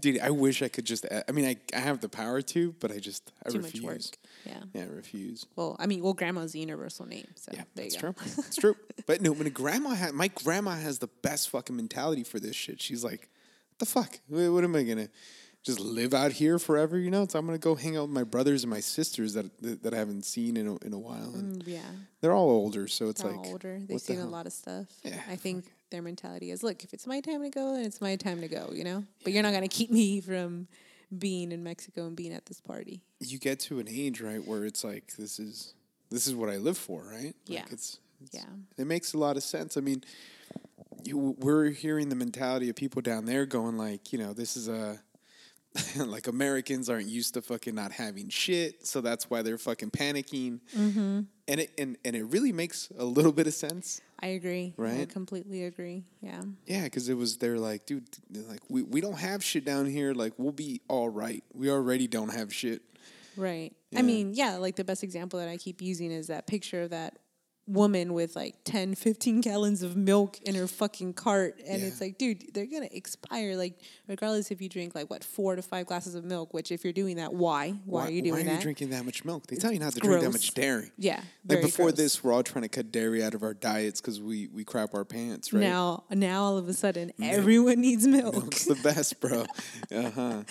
[0.00, 0.20] dude.
[0.20, 1.04] I wish I could just.
[1.04, 3.82] add- I mean, I I have the power to, but I just I Too refuse.
[3.84, 4.00] much work.
[4.46, 4.62] Yeah.
[4.72, 5.44] Yeah, I refuse.
[5.54, 7.26] Well, I mean, well, grandma's the universal name.
[7.36, 8.12] So Yeah, there you that's go.
[8.12, 8.44] true.
[8.46, 8.76] It's true.
[9.06, 12.56] But no, when a grandma had my grandma has the best fucking mentality for this
[12.56, 12.80] shit.
[12.80, 13.28] She's like,
[13.68, 14.20] "What the fuck?
[14.28, 15.08] What, am I gonna
[15.62, 16.98] just live out here forever?
[16.98, 17.26] You know?
[17.28, 19.92] So I'm gonna go hang out with my brothers and my sisters that that, that
[19.94, 21.80] I haven't seen in a, in a while, and Mm, Yeah.
[22.22, 22.88] they're all older.
[22.88, 23.78] So it's They're like older.
[23.78, 24.86] They've the seen a lot of stuff.
[25.04, 28.00] Yeah, I think their mentality is, look, if it's my time to go, then it's
[28.00, 29.04] my time to go, you know?
[29.22, 30.66] But you're not going to keep me from
[31.16, 33.02] being in Mexico and being at this party.
[33.20, 35.74] you get to an age right where it's like this is
[36.10, 37.34] this is what I live for, right?
[37.46, 37.60] Yeah.
[37.60, 38.50] Like it's, it's Yeah.
[38.76, 39.76] It makes a lot of sense.
[39.76, 40.02] I mean,
[41.04, 44.68] you, we're hearing the mentality of people down there going like, you know, this is
[44.68, 45.00] a
[45.96, 50.60] like Americans aren't used to fucking not having shit, so that's why they're fucking panicking.
[50.76, 51.20] Mm-hmm.
[51.48, 54.00] And it and, and it really makes a little bit of sense.
[54.22, 54.72] I agree.
[54.76, 55.00] Right?
[55.00, 56.04] I completely agree.
[56.20, 56.42] Yeah.
[56.66, 59.86] Yeah, because it was they're like, dude, they're like we we don't have shit down
[59.86, 60.14] here.
[60.14, 61.42] Like we'll be all right.
[61.52, 62.82] We already don't have shit.
[63.36, 63.72] Right.
[63.90, 63.98] Yeah.
[63.98, 66.90] I mean, yeah, like the best example that I keep using is that picture of
[66.90, 67.18] that
[67.66, 71.60] woman with like 10, 15 gallons of milk in her fucking cart.
[71.66, 71.88] And Yeah.
[71.88, 73.56] it's like, dude, they're to expire.
[73.56, 73.74] Like,
[74.08, 76.92] regardless if you drink like what, four to five glasses of milk, which if you're
[76.92, 77.70] doing that, why?
[77.84, 78.38] Why, are you doing that?
[78.38, 78.56] why are that?
[78.56, 79.46] you drinking that much milk?
[79.46, 80.90] They tell you not to drink that much dairy.
[80.98, 81.20] Yeah.
[81.48, 81.96] Like before gross.
[81.96, 84.94] this, we're all trying to cut dairy out of our diets because we we crap
[84.94, 85.60] our pants, right?
[85.60, 88.34] Now, now all of a sudden, everyone needs milk.
[88.34, 89.44] Milk's the best, bro.
[89.92, 90.42] Uh huh.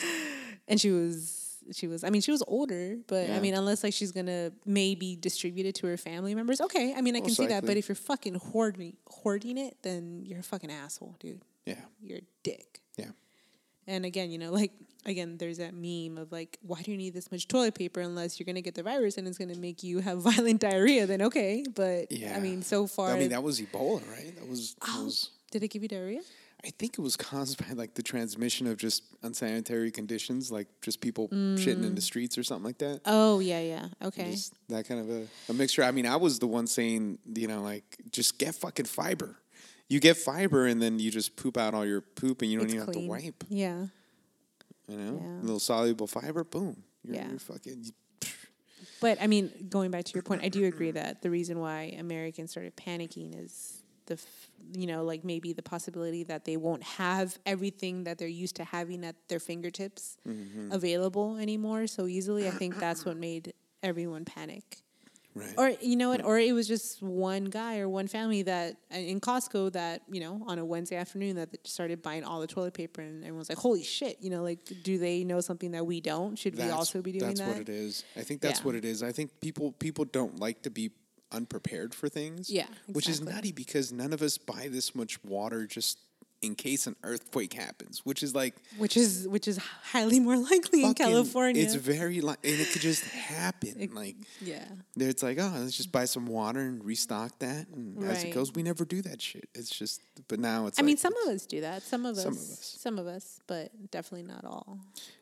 [0.68, 1.41] and she was
[1.74, 5.16] she was i mean she was older but i mean unless like she's gonna maybe
[5.16, 7.78] distribute it to her family members okay i mean i can Most see that but
[7.78, 11.76] if you're fucking hoarding hoarding it then you're a fucking asshole dude Yeah.
[12.02, 13.12] you're a dick Yeah.
[13.88, 14.72] and again you know like
[15.06, 18.40] again there's that meme of like why do you need this much toilet paper unless
[18.40, 21.64] you're gonna get the virus and it's gonna make you have violent diarrhea then okay
[21.76, 22.36] but Yeah.
[22.36, 24.36] i mean so far I mean, that was Ebola, right?
[24.38, 24.74] That was.
[24.76, 26.22] That Oh, was did it give you diarrhea
[26.66, 31.02] I think it was caused by like the transmission of just unsanitary conditions, like just
[31.02, 32.04] people shitting in the mm.
[32.04, 33.02] streets or something like that.
[33.06, 35.84] oh yeah yeah okay Just that kind of a, a mixture.
[35.84, 39.38] I mean, I was the one saying, you know, like just get fucking fiber.
[39.90, 42.66] You get fiber and then you just poop out all your poop and you don't
[42.68, 43.44] it's even clean have to wipe.
[43.50, 43.86] yeah
[44.88, 45.42] You know, Yeah.
[45.42, 46.84] a little soluble fiber, boom.
[47.04, 47.30] You're, Yeah.
[47.30, 47.92] you're fucking.
[49.02, 51.96] But I mean, going back to your point, I do agree that the reason why
[51.98, 53.81] Americans started panicking is
[54.12, 54.20] the,
[54.80, 58.64] you know, like maybe the possibility that they won't have everything that they're used to
[58.64, 60.18] having at their fingertips
[60.72, 62.48] available anymore so easily.
[62.48, 64.64] I think that's what made everyone panic.
[65.34, 65.54] Right.
[65.58, 66.26] Or you know what?
[66.26, 70.20] Or it was just one guy or one family that uh, in Costco that you
[70.20, 73.58] know on a Wednesday afternoon that started buying all the toilet paper and everyone's like,
[73.58, 76.38] "Holy shit!" You know, like, do they know something that we don't?
[76.38, 77.46] Should we also be doing that's that?
[77.46, 78.04] That's what it is.
[78.18, 78.66] I think that's Yeah.
[78.66, 79.04] what it is.
[79.04, 80.92] I think people people don't like to be
[81.32, 82.50] unprepared for things.
[82.50, 86.00] Yeah, which is nutty because none of us buy this much water just
[86.42, 90.84] in case an earthquake happens, which is like which is which is highly more likely
[90.84, 91.62] in California.
[91.62, 93.90] It's very like, and it could just happen.
[93.94, 94.66] like yeah.
[94.96, 97.68] there, it's like, oh, let's just buy some water and restock that.
[97.70, 99.48] And as it goes, we never do that shit.
[99.54, 100.80] It's just, but now it's.
[100.80, 101.84] I like, mean, some of us do that.
[101.84, 102.24] Some of us.
[102.24, 102.78] Some of us.
[102.80, 104.80] Some of us, but definitely not all.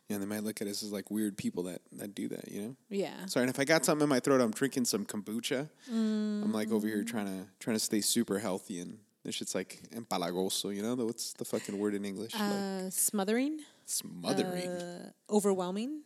[0.10, 2.52] Yeah, they might look at us as like weird people that that do that.
[2.52, 2.76] You know.
[2.89, 3.26] Yeah.
[3.28, 5.69] Sorry, and if I got something in my throat, I'm drinking some kombucha.
[5.89, 9.80] I'm like over here trying to trying to stay super healthy, and this shit's like
[9.95, 10.76] empalagoso.
[10.76, 12.34] You know, what's the fucking word in English?
[12.34, 16.02] like Uh, smothering, smothering, uh, overwhelming.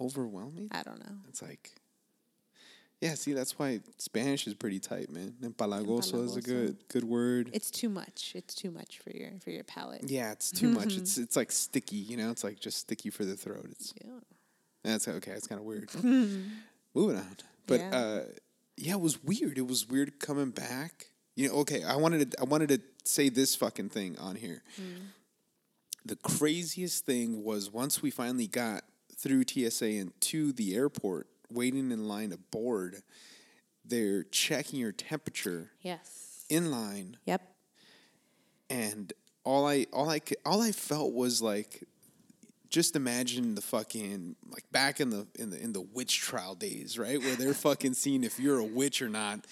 [0.00, 0.68] overwhelming.
[0.72, 1.16] I don't know.
[1.28, 1.72] It's like,
[3.02, 3.14] yeah.
[3.14, 5.34] See, that's why Spanish is pretty tight, man.
[5.42, 7.50] Empalagoso is a good good word.
[7.52, 8.32] It's too much.
[8.34, 10.04] It's too much for your for your palate.
[10.08, 10.96] yeah, it's too much.
[11.02, 11.96] It's it's like sticky.
[11.96, 13.66] You know, it's like just sticky for the throat.
[13.72, 14.10] It's Yeah.
[14.84, 15.32] That's okay.
[15.32, 15.90] It's kind of weird.
[16.94, 17.36] Moving on,
[17.66, 17.90] but Yeah.
[17.96, 18.22] uh,
[18.76, 19.58] yeah, it was weird.
[19.58, 21.08] It was weird coming back.
[21.36, 21.82] You know, okay.
[21.84, 22.40] I wanted to.
[22.40, 24.62] I wanted to say this fucking thing on here.
[26.04, 28.82] The craziest thing was once we finally got
[29.16, 33.02] through TSA and to the airport, waiting in line aboard.
[33.84, 36.44] They're checking your temperature Yes.
[36.48, 37.42] in line, Yep.
[38.70, 39.12] and
[39.44, 41.84] all I all I could, all I felt was like
[42.68, 46.96] just imagine the fucking like back in the in the in the witch trial days,
[46.98, 47.18] right?
[47.20, 49.46] Where they're fucking seeing if you're a witch or not.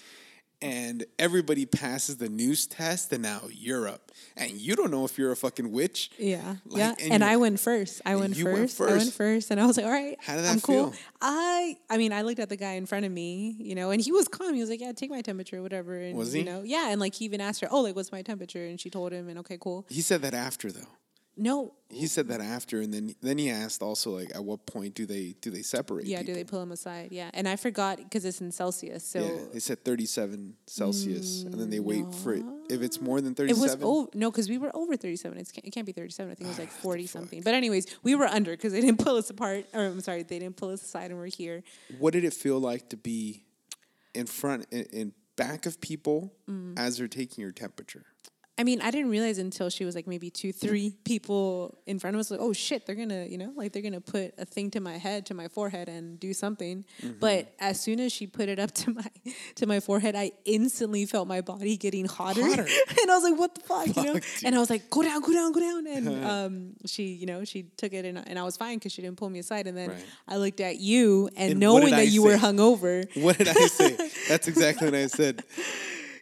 [0.61, 5.17] And everybody passes the news test, and now you're up, and you don't know if
[5.17, 6.11] you're a fucking witch.
[6.19, 6.57] Yeah.
[6.65, 6.93] Like, yeah.
[6.99, 7.99] and And, I went first.
[8.05, 8.79] I went You first.
[8.79, 9.17] went I went first.
[9.17, 9.51] first.
[9.51, 10.17] And I was like, all right.
[10.21, 10.93] How did that I'm cool.
[11.19, 13.99] I I mean, I looked at the guy in front of me, you know, and
[14.01, 14.53] he was calm.
[14.53, 15.97] He was like, Yeah, take my temperature, whatever.
[15.99, 16.45] And Was you he?
[16.47, 18.63] know, yeah, and like he even asked her, Oh, like what's my temperature?
[18.65, 19.85] And she told him and okay, cool.
[19.89, 20.87] He said that after though.
[21.37, 21.73] No.
[21.89, 25.05] He said that after, and then then he asked also like, at what point do
[25.05, 26.05] they do they separate?
[26.05, 27.09] Yeah, do they pull them aside?
[27.11, 27.29] Yeah.
[27.33, 29.03] And I forgot because it's in Celsius.
[29.03, 32.43] So Yeah, they said 37 Celsius, and then they wait for it.
[32.69, 35.37] If it's more than It 37, was oh no, because we were over thirty seven.
[35.37, 36.31] It's, it can't be thirty seven.
[36.31, 37.41] I think it was like forty something.
[37.41, 39.65] But anyways, we were under because they didn't pull us apart.
[39.73, 41.63] Or I'm sorry, they didn't pull us aside, and we're here.
[41.99, 43.43] what did it feel like to be
[44.13, 46.77] in front, in, in back of people Mm.
[46.77, 48.05] as they're taking your temperature?
[48.61, 52.15] I mean, I didn't realize until she was like maybe two, three people in front
[52.15, 52.29] of us.
[52.29, 54.99] Like, oh shit, they're gonna, you know, like they're gonna put a thing to my
[54.99, 56.85] head, to my forehead, and do something.
[57.01, 57.17] Mm-hmm.
[57.19, 59.07] But as soon as she put it up to my
[59.55, 62.67] to my forehead, I instantly felt my body getting hotter, Hotter.
[63.01, 64.13] and I was like, what the fuck, you know?
[64.13, 64.25] Dude.
[64.45, 65.87] And I was like, go down, go down, go down.
[65.87, 69.01] And um, she, you know, she took it, and, and I was fine because she
[69.01, 69.65] didn't pull me aside.
[69.65, 70.05] And then Right.
[70.27, 72.45] I looked at you, and, And knowing that I you were say?
[72.45, 73.97] hungover, What did I say?
[74.29, 75.43] That's exactly what I said.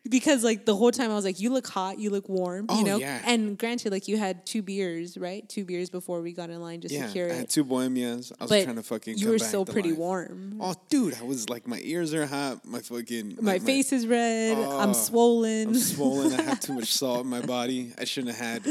[0.09, 2.79] Because like the whole time I was like, you look hot, you look warm, Oh,
[2.79, 2.97] you know.
[2.97, 3.21] yeah.
[3.25, 5.47] And granted, like you had two beers, right?
[5.47, 8.31] Two beers before we got in line just to Yeah, secure I had two bohemias.
[8.39, 9.17] I was But trying to fucking.
[9.17, 9.99] you come were still to pretty life.
[9.99, 10.57] warm.
[10.59, 12.65] Oh, dude, I was like, my ears are hot.
[12.65, 14.57] My fucking My face is red.
[14.57, 15.69] Oh, I'm swollen.
[15.69, 16.33] I'm swollen.
[16.33, 17.91] I have too much salt in my body.
[17.97, 18.67] I shouldn't have had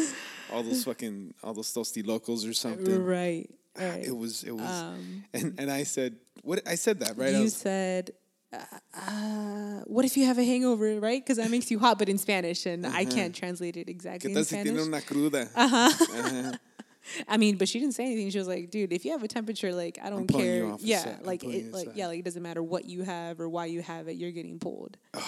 [0.52, 3.04] all those fucking all those Tostilocos or something.
[3.04, 3.48] right.
[3.78, 4.04] Ah, right.
[4.06, 7.32] It was it was, um, and and I said what I said that right.
[7.32, 8.10] You was, said,
[8.52, 8.58] uh,
[8.94, 11.22] uh, "What if you have a hangover?" Right?
[11.22, 14.30] Because that makes you hot, but in Spanish, and I can't translate it ¿Qué exactly
[14.30, 14.86] in tal si tiene Spanish.
[14.86, 15.48] una cruda?
[15.56, 16.52] Uh-huh.
[17.26, 18.28] I mean, but she didn't say anything.
[18.30, 20.74] She was like, "Dude, if you have a temperature, like I don't care.
[20.80, 21.24] yeah, set.
[21.24, 23.80] Like it, like aside." yeah, like it doesn't matter what you have or why you
[23.82, 24.16] have it.
[24.16, 24.98] You're getting pulled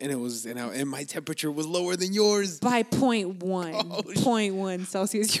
[0.00, 2.60] And it was and, I, and my temperature was lower than yours.
[2.60, 5.36] by point one, Oh, point one Celsius.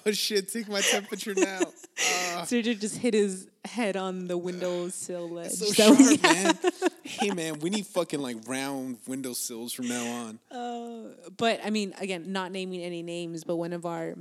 [0.06, 0.50] Oh shit!
[0.50, 1.60] Take my temperature now.
[2.00, 2.42] Uh.
[2.44, 5.50] Sergio just hit his head on the windowsill ledge.
[5.50, 6.58] So we sharp, man.
[7.02, 10.38] Hey man, we need fucking like round windowsills from now on.
[10.50, 14.14] Uh, but I mean, again, not naming any names, but one of our,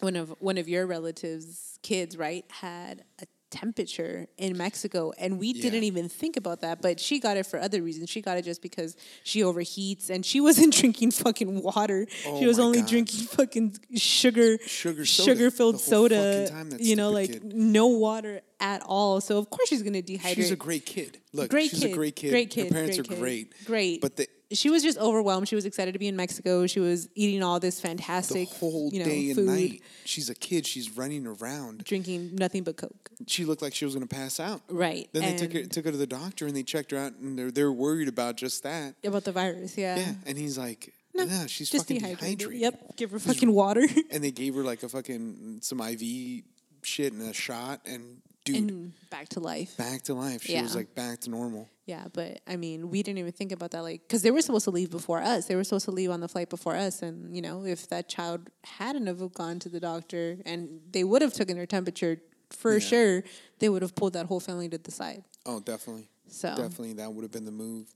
[0.00, 5.52] one of one of your relatives' kids, right, had a temperature in Mexico, and we
[5.52, 6.82] didn't even think about that.
[6.82, 8.10] But she got it for other reasons.
[8.10, 12.06] She got it just because she overheats, and she wasn't drinking fucking water.
[12.26, 12.88] Oh she was only God.
[12.88, 16.50] drinking fucking sugar, sugar, sugar filled soda.
[16.78, 17.44] you know, like kid.
[17.54, 19.20] no water at all.
[19.20, 20.34] So of course she's gonna dehydrate.
[20.34, 21.18] She's a great kid.
[21.32, 21.90] Look, Great she's kid.
[21.92, 22.30] a great kid.
[22.30, 22.66] Great kid.
[22.66, 23.18] Her parents great are kid.
[23.20, 23.64] great.
[23.66, 24.00] Great.
[24.00, 25.48] But the she was just overwhelmed.
[25.48, 26.66] She was excited to be in Mexico.
[26.66, 30.28] She was eating all this the fantastic, whole you know, day and food, night, she's
[30.30, 30.66] a kid.
[30.66, 31.84] She's running around.
[31.84, 33.10] drinking nothing but Coke.
[33.26, 34.60] She looked like she was going to pass out.
[34.68, 35.08] Right.
[35.12, 37.38] Then they took her took her to the doctor and they checked her out and
[37.38, 38.94] they're they're worried about just that.
[39.04, 39.76] about the virus.
[39.78, 39.96] Yeah.
[39.96, 42.38] Yeah, and he's like, No, "Yeah, she's just fucking dehydrated.
[42.38, 42.96] dehydrated." Yep.
[42.96, 43.86] Give her fucking water.
[44.10, 46.42] And they gave her like a fucking some IV
[46.82, 49.76] shit and a shot and dude, and back to life.
[49.76, 50.42] back to life.
[50.42, 51.68] She was like back to normal.
[51.86, 54.64] Yeah, but I mean, we didn't even think about that, like, because they were supposed
[54.64, 55.46] to leave before us.
[55.46, 58.08] They were supposed to leave on the flight before us, and you know, if that
[58.08, 62.74] child hadn't have gone to the doctor and they would have taken her temperature for
[62.74, 62.78] Yeah.
[62.78, 63.24] sure,
[63.58, 65.24] they would have pulled that whole family to the side.
[65.44, 66.08] Oh, definitely.
[66.28, 67.86] So Definitely that would have been the move.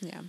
[0.00, 0.20] yeah,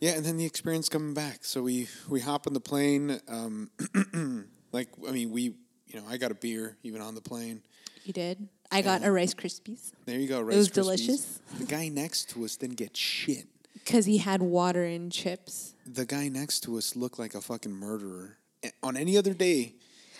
[0.00, 1.44] Yeah, and then the experience coming back.
[1.44, 3.18] So we we hop on the plane.
[3.28, 3.70] Um,
[4.72, 5.54] like I mean, we
[5.86, 7.62] you know I got a beer even on the plane.
[8.04, 8.48] You did.
[8.70, 10.40] I got a Rice Krispies There you go.
[10.40, 10.72] Rice was Krispies.
[10.74, 11.40] delicious.
[11.58, 13.46] The guy next to us didn't get shit.
[13.74, 15.74] because he had water and chips.
[15.86, 18.36] The guy next to us looked like a fucking murderer.
[18.82, 19.74] On any other day,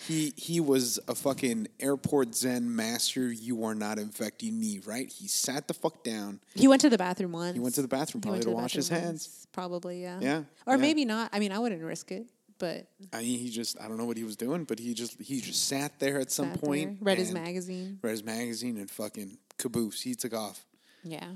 [0.06, 3.30] he he was a fucking airport zen master.
[3.30, 5.06] You are not infecting me, right?
[5.12, 6.40] He sat the fuck down.
[6.54, 7.52] He went to the bathroom once.
[7.54, 9.46] He went to the bathroom He probably went to wash his bathroom hands.
[9.52, 10.18] Probably, yeah.
[10.22, 10.80] Yeah, Or yeah.
[10.80, 11.28] maybe not.
[11.34, 12.26] I mean, I wouldn't risk it,
[12.59, 15.21] but I mean, he just I don't know what he was doing, but he just
[15.21, 17.99] he just sat there at some point, there, read his magazine.
[18.03, 20.01] read his magazine, and fucking caboose.
[20.03, 20.64] He took off.
[21.05, 21.29] Yeah.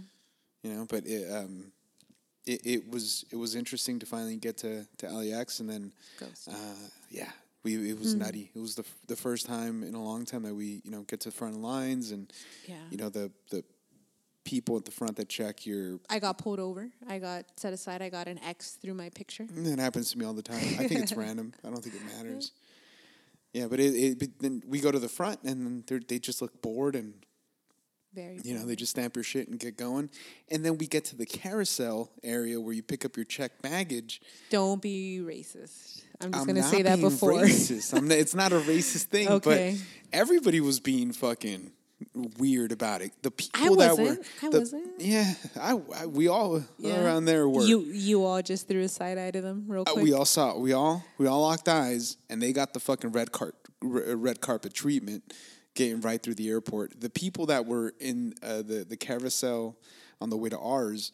[0.63, 0.87] you know.
[0.89, 1.73] But it um,
[2.47, 5.93] it, it was it was interesting to finally get to to LAX, and then
[6.49, 6.55] uh,
[7.11, 7.31] yeah,
[7.63, 8.51] we it was nutty.
[8.55, 11.03] It was the f- the first time in a long time that we you know
[11.03, 12.33] get to front lines, and
[12.67, 12.77] Yeah.
[12.91, 13.63] you know the the
[14.45, 15.99] people at the front that check your.
[16.11, 16.89] I got pulled over.
[17.09, 18.03] I got set aside.
[18.03, 19.47] I got an X through my picture.
[19.57, 20.57] It happens to me all the time.
[20.79, 21.53] I think it's random.
[21.65, 22.53] I don't think it matters.
[23.53, 26.19] Yeah, but it, it but then we go to the front and then they're- they
[26.19, 27.13] just look bored and
[28.15, 28.41] Very.
[28.43, 30.09] you know they just stamp your shit and get going,
[30.51, 34.21] and then we get to the carousel area where you pick up your checked baggage,
[34.51, 36.03] Don't be racist.
[36.21, 37.33] I'm just I'm gonna say that before.
[37.33, 37.93] Racist.
[37.97, 39.77] I'm not, it's not a racist thing, Okay.
[39.79, 41.73] but everybody was being fucking
[42.39, 43.13] weird about it.
[43.23, 44.17] The people that were.
[44.43, 45.01] I the- wasn't.
[45.01, 47.03] Yeah, I, I- we all Yeah.
[47.05, 47.63] around there were.
[47.65, 50.05] You you all just threw a side eye to them real Uh, quick.
[50.05, 50.57] we all saw.
[50.59, 54.75] We all we all locked eyes, and they got the fucking red cart red carpet
[54.75, 55.33] treatment,
[55.75, 57.01] getting right through the airport.
[57.01, 59.77] The people that were in uh, the the carousel
[60.21, 61.13] on the way to ours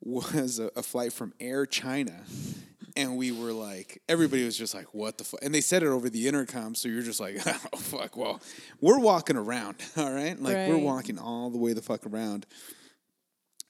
[0.00, 2.22] was a, a flight from Air China.
[2.96, 5.40] And we were like, everybody was just like, what the fuck?
[5.42, 8.16] And they said it over the intercom, so you're just like, oh, fuck.
[8.16, 8.40] Well,
[8.80, 10.38] we're walking around, all right?
[10.38, 12.46] Like, we're walking all the way the fuck around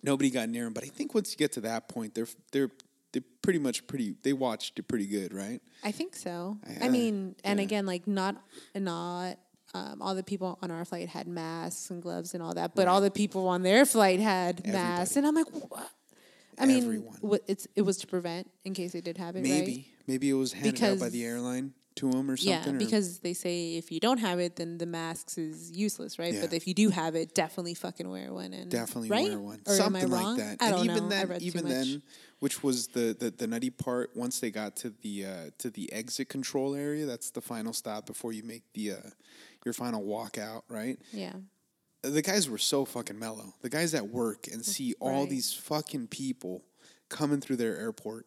[0.03, 0.73] nobody got near him.
[0.73, 2.71] But I think once you get to that point, they're they're
[3.13, 4.15] they're pretty much pretty.
[4.23, 5.61] They watched it pretty good, right?
[5.83, 6.59] I think so.
[6.67, 7.65] I- I uh, mean, and yeah.
[7.65, 8.37] again, like not
[8.75, 9.39] not
[9.75, 12.89] um, all the people on our flight had masks and gloves and all that, but
[12.89, 15.91] all the people on their flight had masks, and I'm like, what?
[16.61, 17.19] I mean, Everyone.
[17.23, 19.85] wha- it's it was to prevent in case they did have it, Maybe right?
[20.07, 22.77] maybe it was handed out by the airline to them or Yeah, something.
[22.77, 26.35] or- because they say if you don't have it, then the masks is useless, right?
[26.35, 26.41] Yeah.
[26.43, 28.53] But if you do have it, definitely fucking wear one.
[28.53, 29.25] And definitely right?
[29.29, 30.37] wear one, Or something am I like wrong?
[30.37, 30.57] that.
[30.61, 31.17] I and don't even know.
[31.17, 31.77] I then, read even too much.
[31.77, 32.03] then,
[32.41, 34.11] which was the, the the nutty part.
[34.17, 38.07] Once they got to the uh, to the exit control area, that's the final stop
[38.07, 38.97] before you make the uh,
[39.65, 40.99] your final walk out, right?
[41.13, 41.33] yeah,
[42.03, 43.55] the guys were so fucking mellow.
[43.61, 46.65] The guys at work and mm, see all these fucking people
[47.09, 48.27] coming through their airport.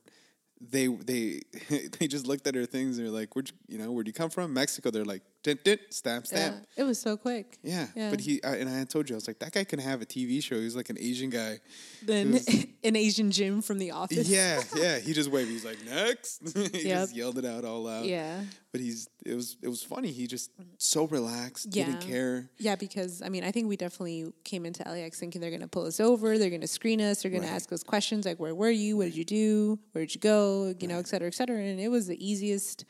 [0.62, 1.42] They they
[2.00, 4.14] they just looked at their things and they're like, "Where'd you, you know where'd you
[4.14, 4.54] come from?
[4.54, 6.38] Mexico." They're like, "Dint dint, stamp yeah.
[6.50, 7.58] stamp." It was so quick.
[7.64, 8.10] Yeah, Yeah.
[8.10, 10.02] but he I, and I had told you I was like, that guy can have
[10.02, 10.56] a TV show.
[10.60, 11.60] He's like an Asian guy.
[12.02, 12.40] Then
[12.84, 14.28] an Asian Jim from The Office.
[14.28, 15.00] Yeah, yeah.
[15.00, 15.50] He just waved.
[15.50, 17.00] He's like, "Next." he Yep.
[17.02, 18.06] just yelled it out all loud.
[18.06, 18.42] Yeah.
[18.72, 20.12] But he's it was it was funny.
[20.12, 21.68] He just so relaxed.
[21.76, 21.86] yeah.
[21.86, 22.50] Didn't care.
[22.58, 25.68] Yeah, because I mean, I think we definitely came into LAX thinking they're going to
[25.68, 27.50] pull us over, they're going to screen us, they're going Right.
[27.50, 28.98] to ask us questions like, "Where were you?
[28.98, 29.80] What did you do?
[29.92, 30.74] Where did you go?
[30.80, 32.84] You know, et cetera, et cetera." And it was the easiest,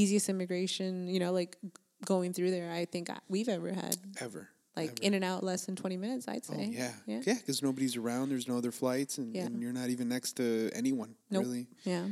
[0.00, 1.08] easiest immigration.
[1.08, 1.56] You know, like
[2.04, 3.96] going through there, I think we've ever had.
[4.20, 4.48] Ever.
[4.76, 4.98] Like Ever.
[5.02, 6.66] in and out less than twenty minutes, I'd Oh, say.
[6.72, 6.92] yeah.
[7.06, 8.28] yeah, Yeah, because nobody's around.
[8.28, 9.46] There's no other flights, and, Yeah.
[9.46, 11.44] and you're not even next to anyone, Nope.
[11.44, 11.66] really.
[11.84, 12.06] yeah.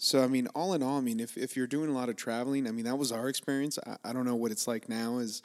[0.00, 2.14] So, I mean, all in all, I mean, if, if you're doing a lot of
[2.16, 3.78] traveling, I mean, that was our experience.
[3.84, 5.42] I, I don't know what it's like now is,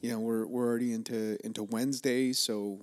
[0.00, 2.32] you know, we're, we're already into, into Wednesday.
[2.32, 2.80] So,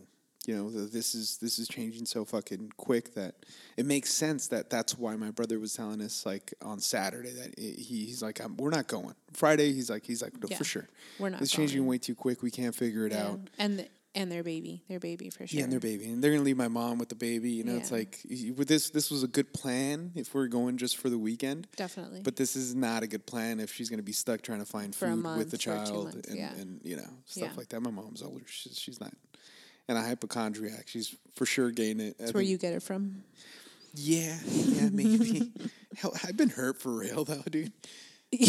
[0.47, 3.35] you know, this is, this is changing so fucking quick that
[3.77, 7.53] it makes sense that that's why my brother was telling us like on Saturday that
[7.57, 9.73] i he, he's like, we're not going Friday.
[9.73, 10.57] He's like, he's like, no, Yeah.
[10.57, 10.87] for sure.
[11.19, 11.89] We're not It's changing going.
[11.89, 12.41] way too quick.
[12.41, 13.27] We can't figure it yeah.
[13.27, 13.39] out.
[13.57, 15.57] And the, and their baby, their baby for sure.
[15.57, 17.51] Yeah, and their baby, and they're gonna leave my mom with the baby.
[17.51, 18.21] You know, it's like
[18.55, 18.89] with this.
[18.89, 21.67] This was a good plan if we're going just for the weekend.
[21.75, 22.21] Definitely.
[22.23, 24.95] But this is not a good plan if she's gonna be stuck trying to find
[24.95, 26.53] For food month with the child months, and, yeah.
[26.53, 27.57] and you know stuff Yeah.
[27.57, 27.81] like that.
[27.81, 28.45] My mom's older.
[28.47, 29.11] She's, she's not.
[29.87, 30.87] And a hypochondriac.
[30.87, 32.17] She's for sure gaining it.
[32.17, 33.23] That's where you get it from.
[33.93, 35.51] Yeah, yeah, maybe.
[35.97, 37.71] Hell, I've been hurt for real though, dude.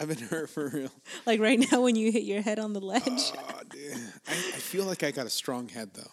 [0.00, 0.90] I've been hurt for real.
[1.26, 3.02] like right now when you hit your head on the ledge.
[3.06, 3.98] Oh, dude.
[4.28, 6.10] I, I feel like I got a strong head though.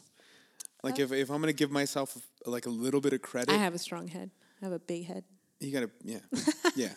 [0.84, 1.04] Like oh.
[1.04, 3.80] if, if I'm gonna give myself like a little bit of credit, I have a
[3.80, 4.32] strong head.
[4.62, 5.24] I have a big head.
[5.60, 6.20] you gotta yeah
[6.76, 6.90] yeah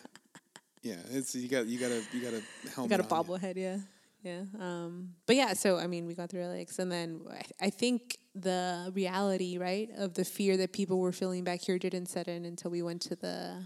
[0.81, 0.95] yeah.
[1.11, 2.41] It's you got you gotta you gotta
[2.73, 2.97] helmet.
[2.97, 3.77] got a bobblehead, yeah.
[4.23, 4.43] Yeah.
[4.59, 8.17] Um, but yeah, so I mean, we got through LAX, and then I, I think
[8.35, 12.45] the reality, right, of the fear that people were feeling back here didn't set in
[12.45, 13.63] until we went to the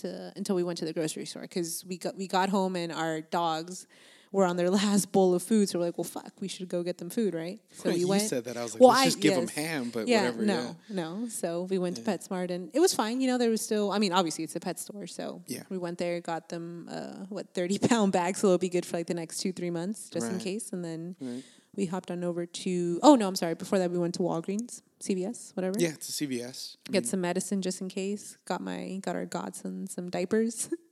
[0.00, 2.90] to until we went to the grocery store because we got we got home and
[2.90, 3.86] our dogs
[4.34, 5.68] were on their last bowl of food.
[5.68, 7.60] So we're like, well, fuck, we should go get them food, right?
[7.70, 8.00] So we went.
[8.00, 8.22] you went.
[8.22, 8.56] said that.
[8.56, 10.42] I was like, Well, let's I- just give them ham, but yeah, whatever.
[10.44, 11.28] no, no.
[11.28, 13.20] So we went to PetSmart and it was fine.
[13.20, 13.92] You know, there was still.
[13.92, 15.62] I mean, obviously it's a pet store, so Yeah.
[15.70, 18.96] we went there, got them uh, what thirty pound bags, so it'll be good for
[18.98, 20.70] like the next two three months, just in case.
[20.72, 21.42] And then Right.
[21.76, 22.98] we hopped on over to.
[23.02, 23.54] Oh no, I'm sorry.
[23.54, 25.76] Before that, we went to Walgreens, CVS, whatever.
[25.78, 26.76] Yeah, it's a CVS.
[26.88, 28.36] I Get mean, some medicine just in case.
[28.46, 30.68] Got my got our godson some diapers,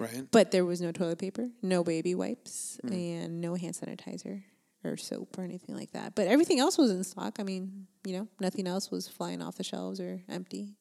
[0.00, 0.24] right.
[0.32, 2.92] but there was no toilet paper, no baby wipes, Hmm.
[2.92, 4.42] and no hand sanitizer
[4.82, 6.14] or soap or anything like that.
[6.14, 7.36] But everything else was in stock.
[7.38, 10.74] I mean, you know, nothing else was flying off the shelves or empty.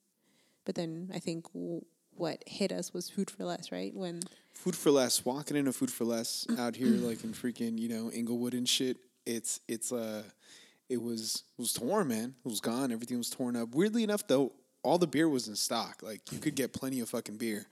[0.65, 1.83] But then I think w-
[2.15, 3.93] what hit us was food for less, right?
[3.95, 4.21] When
[4.53, 5.23] Food for less.
[5.23, 8.97] Walking into Food for Less out here, like in freaking you know Inglewood and shit.
[9.25, 10.23] It's it's uh,
[10.89, 12.35] it was it was torn, man.
[12.45, 12.91] It was gone.
[12.91, 13.73] Everything was torn up.
[13.75, 14.51] Weirdly enough, though,
[14.83, 16.01] all the beer was in stock.
[16.03, 17.67] Like you could get plenty of fucking beer.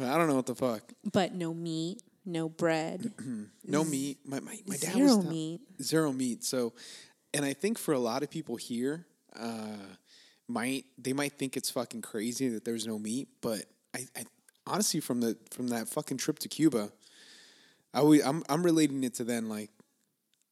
[0.00, 0.82] I don't know what the fuck.
[1.12, 3.12] but no meat, no bread,
[3.64, 4.18] No meat.
[4.24, 5.60] My my, my dad zero was down- meat.
[5.82, 6.44] zero meat.
[6.44, 6.72] So,
[7.32, 9.06] and I think for a lot of people here,
[9.38, 9.76] uh,
[10.48, 13.64] might they might think it's fucking crazy that there's no meat, but
[13.94, 14.24] I, I
[14.66, 16.90] honestly from the from that fucking trip to Cuba,
[17.92, 19.70] I always, I'm I'm relating it to then like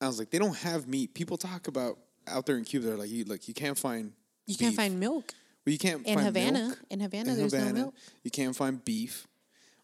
[0.01, 1.15] I was like they don't have meat.
[1.15, 4.13] People talk about out there in Cuba, they're like you like you can't find
[4.47, 5.35] You can't find milk
[5.67, 6.59] well you can't in find Havana.
[6.69, 7.73] milk In Havana, in there's Havana.
[7.73, 7.95] no milk.
[8.25, 9.27] You can't find beef,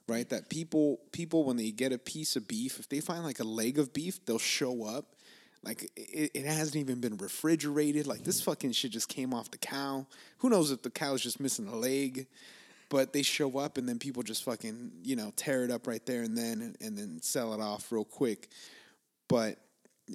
[0.08, 0.28] right?
[0.30, 3.44] That people people when they get a piece of beef, if they find like a
[3.44, 5.14] leg of beef, they'll show up.
[5.62, 8.06] Like it, it hasn't even been refrigerated.
[8.06, 10.06] Like this fucking shit just came off the cow.
[10.38, 12.26] Who knows if the cow's just missing a leg?
[12.90, 16.04] But they show up and then people just fucking you know tear it up right
[16.06, 18.48] there and then and, then sell it off real quick.
[19.28, 19.58] But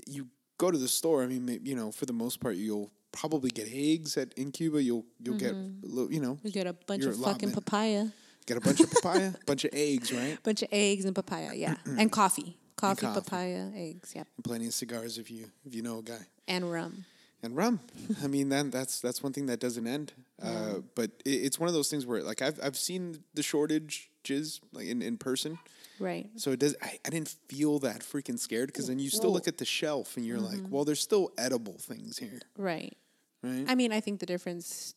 [0.07, 0.27] you
[0.57, 1.23] go to the store.
[1.23, 4.81] I mean, you know, for the most part, you'll probably get eggs at in Cuba.
[4.81, 5.85] You'll you'll get mm-hmm.
[5.85, 8.07] a little, you know You get a bunch of fucking papaya,
[8.45, 10.37] Get a bunch of papaya, a bunch of eggs, right?
[10.43, 13.21] bunch of eggs and papaya, yeah, and coffee, coffee, coffee.
[13.21, 16.25] papaya, eggs, yep, And plenty of cigars if you if you know a guy.
[16.47, 17.05] and rum.
[17.41, 17.81] And rum.
[18.23, 20.13] I mean, then that's that's one thing that doesn't end.
[20.41, 24.61] Uh, but it, it's one of those things where like I've I've seen the shortages
[24.71, 25.59] like in, in person.
[25.99, 26.29] Right.
[26.37, 26.75] So it does.
[26.81, 30.15] I, I didn't feel that freaking scared because then you still look at the shelf
[30.17, 32.97] and you're like, well, there's still edible things here, Right.
[33.43, 33.65] right?
[33.67, 34.95] I mean, I think the difference,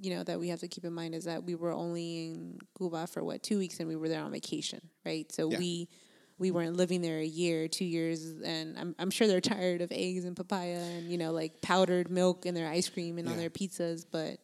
[0.00, 2.58] you know, that we have to keep in mind is that we were only in
[2.76, 5.30] Cuba for what two weeks, and we were there on vacation, right?
[5.32, 5.58] So Yeah.
[5.58, 5.88] we
[6.36, 9.92] we weren't living there a year, two years, and I'm I'm sure they're tired of
[9.92, 13.36] eggs and papaya and you know like powdered milk in their ice cream and on
[13.36, 14.38] their pizzas, but.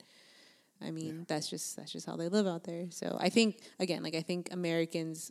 [0.82, 2.86] I mean, that's just that's just how they live out there.
[2.88, 5.30] So I think again, like I think Americans,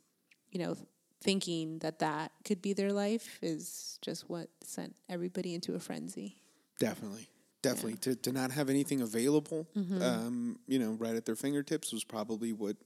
[0.52, 0.76] you know,
[1.24, 6.36] thinking that that could be their life is just what sent everybody into a frenzy.
[6.80, 7.30] Definitely.
[7.62, 7.98] Definitely.
[7.98, 10.02] To, to not have anything available, Mm-hmm.
[10.02, 12.78] um, you know, right at their fingertips was probably what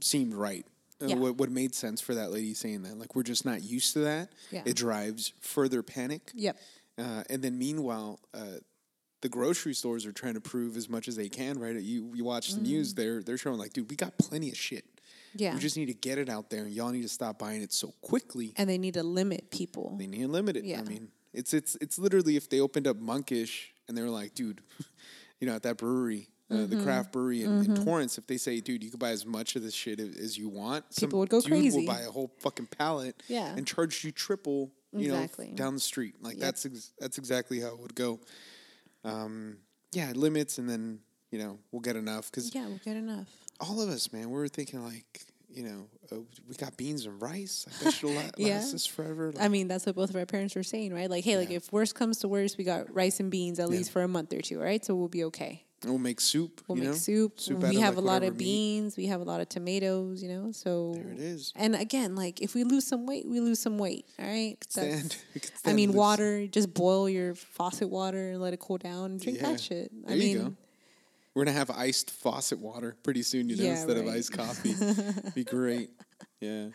[0.00, 0.66] seemed right.
[1.02, 1.14] Uh, Yeah.
[1.16, 2.98] what, what made sense for that lady saying that.
[2.98, 4.30] Like, we're just not used to that.
[4.50, 4.62] Yeah.
[4.64, 6.30] It drives further panic.
[6.34, 6.56] Yep.
[6.98, 8.58] Uh, and then meanwhile, uh,
[9.22, 11.76] the grocery stores are trying to prove as much as they can, right?
[11.76, 14.84] You you watch the news, they're they're showing like, dude, we got plenty of shit.
[14.84, 15.00] Mm.
[15.40, 15.54] Yeah.
[15.54, 17.72] We just need to get it out there, and y'all need to stop buying it
[17.72, 18.52] so quickly.
[18.56, 19.94] and they need to limit people.
[19.98, 20.64] They need to limit it.
[20.64, 20.80] Yeah.
[20.80, 24.34] I mean, it's it's it's literally if they opened up Monkish and they were like,
[24.34, 24.60] dude,
[25.40, 26.78] you know, at that brewery, uh, Mm-hmm.
[26.78, 29.54] the craft brewery in, in Torrance, if they say, dude, you can buy as much
[29.56, 31.78] of this shit as you want, People would go dude crazy.
[31.78, 33.54] will buy a whole fucking pallet, Yeah.
[33.56, 35.48] and charge you triple, you Exactly.
[35.50, 36.14] know, down the street.
[36.20, 36.40] Like Yep.
[36.42, 38.18] that's ex- that's exactly how it would go.
[39.04, 39.58] Um,
[39.92, 41.00] yeah, limits, and then
[41.30, 43.28] you know we'll get enough because Yeah, we'll get enough.
[43.60, 45.22] all of us, man, we were thinking like.
[45.52, 46.16] You know, uh,
[46.48, 47.66] we got beans and rice.
[47.68, 48.56] I bet it'll la- last Yeah.
[48.58, 49.32] us forever.
[49.38, 51.10] I mean, that's what both of our parents were saying, right?
[51.10, 53.76] Like, hey, like if worst comes to worst, we got rice and beans at Yeah.
[53.76, 54.84] least for a month or two, right?
[54.84, 55.64] So we'll be okay.
[55.84, 56.60] We'll make soup.
[56.68, 56.96] We'll you make know?
[56.98, 57.40] soup.
[57.40, 58.38] Soup we have like, a lot of meat.
[58.44, 58.96] beans.
[58.98, 60.22] We have a lot of tomatoes.
[60.22, 61.52] You know, so There it is.
[61.56, 64.04] And again, like if we lose some weight, we lose some weight.
[64.18, 64.56] All right.
[64.68, 65.16] Stand.
[65.64, 65.96] I mean, loose.
[65.96, 66.46] water.
[66.46, 69.12] Just boil your faucet water and let it cool down.
[69.12, 69.52] and Drink Yeah.
[69.52, 69.90] that shit.
[70.04, 70.54] There I mean, go.
[71.34, 74.74] We're gonna have iced faucet water pretty soon, you know, Yeah, instead of iced coffee.
[75.34, 75.90] Be great.
[76.40, 76.68] Yeah,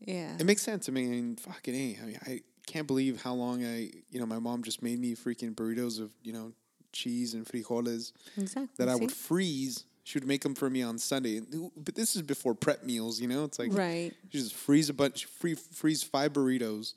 [0.00, 0.36] yeah.
[0.38, 0.88] it makes sense.
[0.88, 1.98] I mean, fucking a.
[2.02, 5.14] I mean, I can't believe how long I, you know, my mom just made me
[5.14, 6.52] freaking burritos of, you know,
[6.92, 8.68] cheese and frijoles Exactly.
[8.78, 9.00] that I see?
[9.00, 9.84] would freeze.
[10.04, 11.40] She would make them for me on Sunday,
[11.76, 13.20] but this is before prep meals.
[13.20, 14.12] You know, it's like Right.
[14.30, 16.94] She just freeze a bunch, free, freeze five burritos,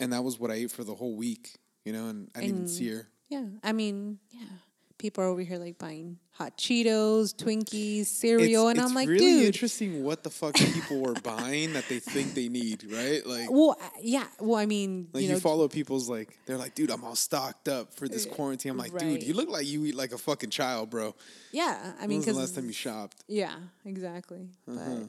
[0.00, 1.54] and that was what I ate for the whole week.
[1.84, 3.06] You know, and I didn't even see her.
[3.28, 4.40] Yeah, I mean, yeah.
[4.98, 9.46] People are over here like buying hot Cheetos, Twinkies, cereal, and I'm like, really dude.
[9.46, 13.26] interesting what the fuck people are buying that they think they need, right?
[13.26, 14.26] Like, Well, yeah.
[14.38, 17.16] Well, I mean, like you you, know, follow people's like, they're like, dude, I'm all
[17.16, 18.70] stocked up for this quarantine.
[18.70, 21.14] I'm like, dude, you look like you eat like a fucking child, bro.
[21.52, 21.92] yeah.
[22.00, 23.24] I mean, because last time you shopped?
[23.26, 24.48] yeah, exactly.
[24.70, 25.06] Uh-huh.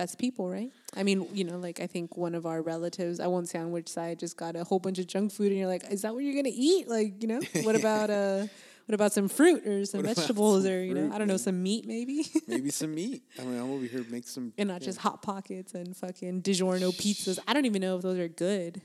[0.00, 0.70] That's people, right?
[0.96, 3.70] I mean, you know, like I think one of our relatives, I won't say on
[3.70, 6.14] which side, just got a whole bunch of junk food, and you're like, is that
[6.14, 6.88] what you're gonna eat?
[6.88, 8.46] Like, you know, what about uh,
[8.86, 11.28] what about some fruit or some What vegetables some or you know, fruit, I don't
[11.28, 13.22] know, some meat maybe, Maybe some meat.
[13.38, 14.54] I mean, I'm over here make some.
[14.56, 14.86] and not yeah.
[14.86, 17.38] just hot pockets and fucking DiGiorno pizzas.
[17.46, 18.80] I don't even know if those are good.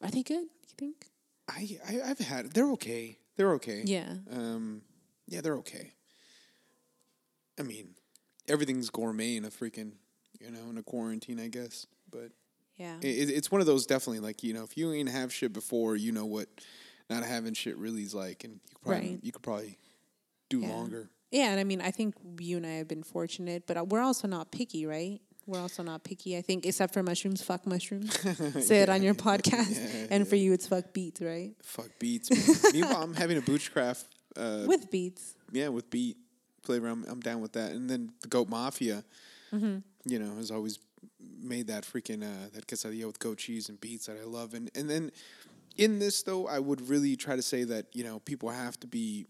[0.00, 0.44] Are they good?
[0.44, 1.06] You think?
[1.48, 2.52] I, I I've had.
[2.52, 3.18] They're okay.
[3.36, 3.82] They're okay.
[3.84, 4.14] Yeah.
[4.30, 4.82] Um.
[5.26, 5.94] Yeah, they're okay.
[7.58, 7.94] I mean,
[8.48, 9.92] everything's gourmet in a freaking,
[10.40, 11.86] you know, in a quarantine, I guess.
[12.10, 12.30] But
[12.76, 12.96] Yeah.
[13.02, 15.96] it, it's one of those definitely like you know, if you ain't have shit before,
[15.96, 16.48] you know what
[17.08, 19.20] not having shit really is like, and you could probably Right.
[19.22, 19.78] you could probably
[20.48, 20.68] do Yeah.
[20.68, 21.10] longer.
[21.30, 24.00] Yeah, and I mean, I think you and I have been fortunate, but uh, we're
[24.00, 25.20] also not picky, right?
[25.46, 26.36] We're also not picky.
[26.36, 28.18] I think, except for mushrooms, fuck mushrooms.
[28.66, 31.54] Say it on your podcast, yeah, and for you, it's fuck beets, right?
[31.62, 32.30] Fuck beets.
[32.72, 34.06] Meanwhile, I'm having a Boochcraft.
[34.36, 35.34] Uh, With beets.
[35.52, 36.16] yeah, with beet
[36.62, 37.72] flavor, I'm I'm down with that.
[37.72, 39.02] And then the Goat Mafia,
[39.52, 39.78] Mm-hmm.
[40.04, 40.78] you know, has always
[41.42, 44.54] made that freaking uh, that quesadilla with goat cheese and beets that I love.
[44.54, 45.10] And and then
[45.76, 48.86] in this though, I would really try to say that you know people have to
[48.86, 49.26] be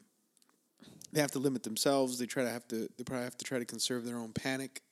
[1.13, 2.19] they have to limit themselves.
[2.19, 4.83] They try to have to they probably have to try to conserve their own panic.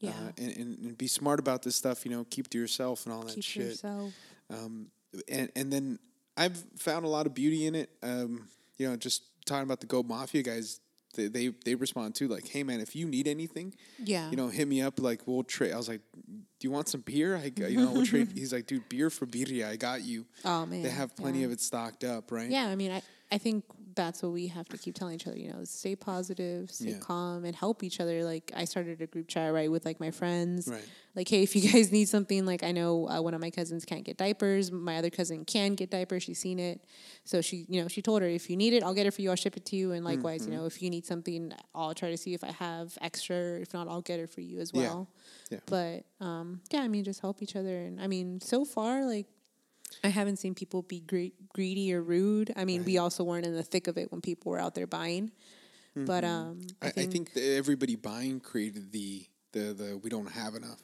[0.00, 0.10] yeah.
[0.10, 3.12] Uh, and, and, and be smart about this stuff, you know, keep to yourself and
[3.14, 3.64] all that Keep shit.
[3.66, 4.12] yourself.
[4.50, 4.86] Um,
[5.28, 5.98] and and then
[6.36, 7.90] I've found a lot of beauty in it.
[8.02, 10.80] Um, you know, just talking about the Goat Mafia guys,
[11.18, 14.30] they, they they respond too, like, "Hey man, if you need anything, Yeah.
[14.30, 15.00] you know, hit me up.
[15.00, 17.36] Like, we'll trade." I was like, "Do you want some beer?
[17.36, 20.64] I you know, we'll trade." He's like, "Dude, beer for birria, I got you." Oh
[20.64, 20.82] man.
[20.82, 21.46] They have plenty yeah.
[21.46, 22.48] of it stocked up, right?
[22.50, 23.64] Yeah, I mean, I, I think
[23.98, 25.36] that's what we have to keep telling each other.
[25.36, 26.98] You know, stay positive, stay Yeah.
[27.00, 28.24] calm, and help each other.
[28.24, 30.68] Like I started a group chat right with like my friends.
[30.68, 30.84] Right.
[31.16, 33.84] Like, hey, if you guys need something, like I know uh, one of my cousins
[33.84, 34.70] can't get diapers.
[34.70, 36.22] My other cousin can get diapers.
[36.22, 36.80] She's seen it,
[37.24, 39.22] so she, you know, she told her if you need it, I'll get it for
[39.22, 39.30] you.
[39.30, 39.92] I'll ship it to you.
[39.92, 40.52] And likewise, Mm-hmm.
[40.52, 43.58] you know, if you need something, I'll try to see if I have extra.
[43.60, 44.80] If not, I'll get it for you as Yeah.
[44.80, 45.08] well.
[45.50, 45.58] Yeah.
[45.66, 47.76] But um, yeah, I mean, just help each other.
[47.86, 49.26] And I mean, so far, like
[50.04, 52.52] I haven't seen people be gre- greedy or rude.
[52.56, 54.86] I mean, we also weren't in the thick of it when people were out there
[54.86, 55.32] buying.
[55.96, 60.08] But um, I, I I think, think that everybody buying created the the the we
[60.10, 60.80] don't have enough.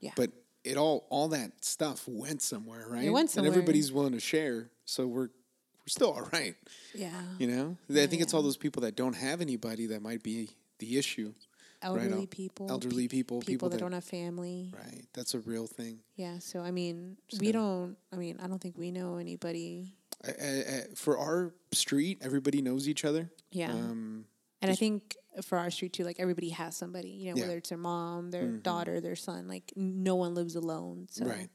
[0.00, 0.30] yeah, But
[0.64, 3.04] it all all that stuff went somewhere, right?
[3.04, 3.52] It went somewhere.
[3.52, 6.56] And everybody's willing to share, so we're we're still all right.
[6.92, 10.24] yeah, You know, I think it's all those people that don't have anybody that might
[10.24, 11.34] be the issue.
[11.82, 14.72] Elderly el- people, elderly people, people, people that, that- don't have family.
[14.76, 15.04] Right.
[15.12, 16.00] That's a real thing.
[16.16, 17.96] Yeah, so I mean, we don't.
[18.12, 19.94] I mean, I don't think we know anybody.
[20.24, 23.30] I, I, I, for our street, everybody knows each other.
[23.52, 24.24] Yeah, Um,
[24.60, 25.14] and I think
[25.44, 27.10] for our street too, like everybody has somebody.
[27.10, 27.32] You know, Yeah.
[27.34, 27.40] Mm-hmm.
[27.42, 29.46] whether it's their mom, their daughter, their son.
[29.46, 31.06] Like no one lives alone.
[31.10, 31.48] So, Right.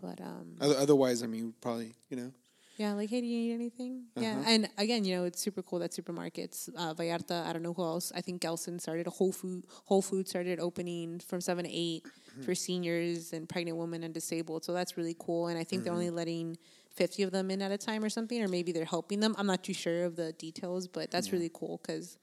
[0.00, 2.32] But um, other, otherwise, I mean, probably, you know,
[2.76, 4.06] Yeah, like, hey, do you need anything?
[4.16, 4.44] Yeah, Uh-huh.
[4.48, 7.82] and again, you know, it's super cool that supermarkets, uh, Vallarta, I don't know who
[7.84, 8.10] else.
[8.14, 9.64] I think Gelson started a Whole Food.
[9.84, 12.04] Whole Food started opening from seven to 8
[12.34, 12.42] Mm-hmm.
[12.42, 14.64] for seniors and pregnant women and disabled.
[14.64, 15.46] So that's really cool.
[15.46, 16.16] And I think they're only Mm-hmm.
[16.16, 16.58] letting
[16.90, 19.36] fifty of them in at a time or something, or maybe they're helping them.
[19.38, 22.18] I'm not too sure of the details, but that's really cool because,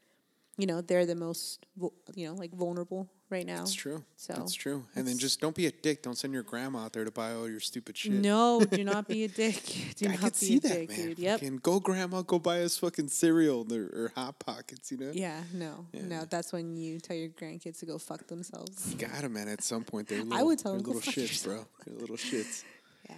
[0.58, 1.66] you know, they're the most,
[2.16, 3.60] you know, like vulnerable right now.
[3.60, 4.04] That's true.
[4.18, 4.86] So, That's true.
[4.96, 6.04] And then just don't be a dick.
[6.04, 8.12] Don't send your grandma out there to buy all your stupid shit.
[8.12, 9.64] No, do not be a dick.
[9.96, 11.08] Do I not could be see a that, dick, man.
[11.08, 11.20] dude.
[11.20, 11.40] Yep.
[11.40, 14.92] Fucking go, grandma, go buy us fucking cereal or, or hot pockets.
[14.92, 15.12] You know.
[15.14, 16.02] Yeah, no, Yeah.
[16.06, 16.26] no.
[16.30, 18.92] That's when you tell your grandkids to go fuck themselves.
[18.92, 19.48] You got 'em, man.
[19.48, 21.66] At some point, they're little, would tell they're 'em, "Go little shits, bro.
[21.86, 22.64] They're little shits.
[23.10, 23.16] Yeah,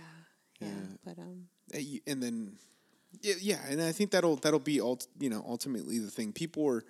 [0.61, 0.67] yeah.
[1.03, 1.47] But um,
[2.07, 2.53] and then
[3.21, 6.31] yeah, yeah, and I think that'll that'll be ult, you know ultimately the thing.
[6.31, 6.83] People are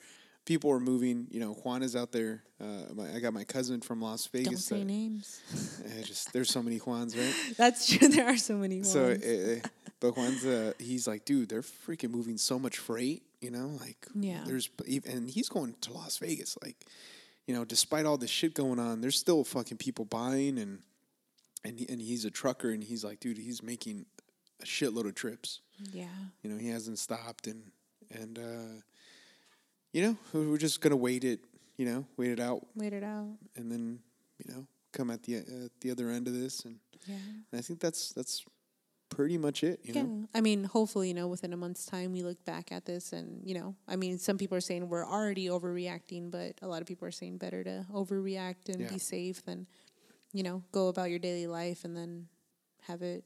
[0.45, 1.27] people are moving.
[1.31, 2.43] You know, Juan is out there.
[2.61, 4.47] Uh, my, I got my cousin from Las Vegas.
[4.47, 5.41] don't say that- names.
[6.05, 7.33] just there's so many Juans, right?
[7.57, 8.07] That's true.
[8.07, 8.83] There are so many.
[8.83, 9.23] So, ones.
[9.23, 9.59] uh,
[9.99, 13.23] but Juan's uh, he's like, dude, they're freaking moving so much freight.
[13.41, 14.43] You know, like Yeah.
[14.45, 14.69] there's
[15.05, 16.57] and he's going to Las Vegas.
[16.63, 16.77] Like,
[17.45, 20.79] you know, despite all this shit going on, there's still fucking people buying and
[21.65, 24.05] and he, and he's a trucker and he's like, dude, he's making
[24.61, 25.59] a shitload of trips.
[25.93, 26.05] yeah,
[26.41, 27.71] You know, he hasn't stopped and
[28.11, 28.81] and uh,
[29.93, 31.39] you know we- we're just gonna wait it.
[31.77, 33.35] You know, wait it out wait it out.
[33.55, 33.99] and then
[34.45, 36.77] you know come at the at the other end of this and,
[37.07, 37.15] Yeah,
[37.51, 38.43] and I think that's that's
[39.09, 39.79] pretty much it.
[39.83, 40.01] You yeah.
[40.03, 43.13] know, I mean, hopefully, you know, within a month's time, we look back at this,
[43.13, 46.81] and you know, I mean, some people are saying we're already overreacting, but a lot
[46.81, 48.89] of people are saying better to overreact and Yeah.
[48.89, 49.67] be safe than,
[50.31, 52.27] you know, go about your daily life and then
[52.81, 53.23] have it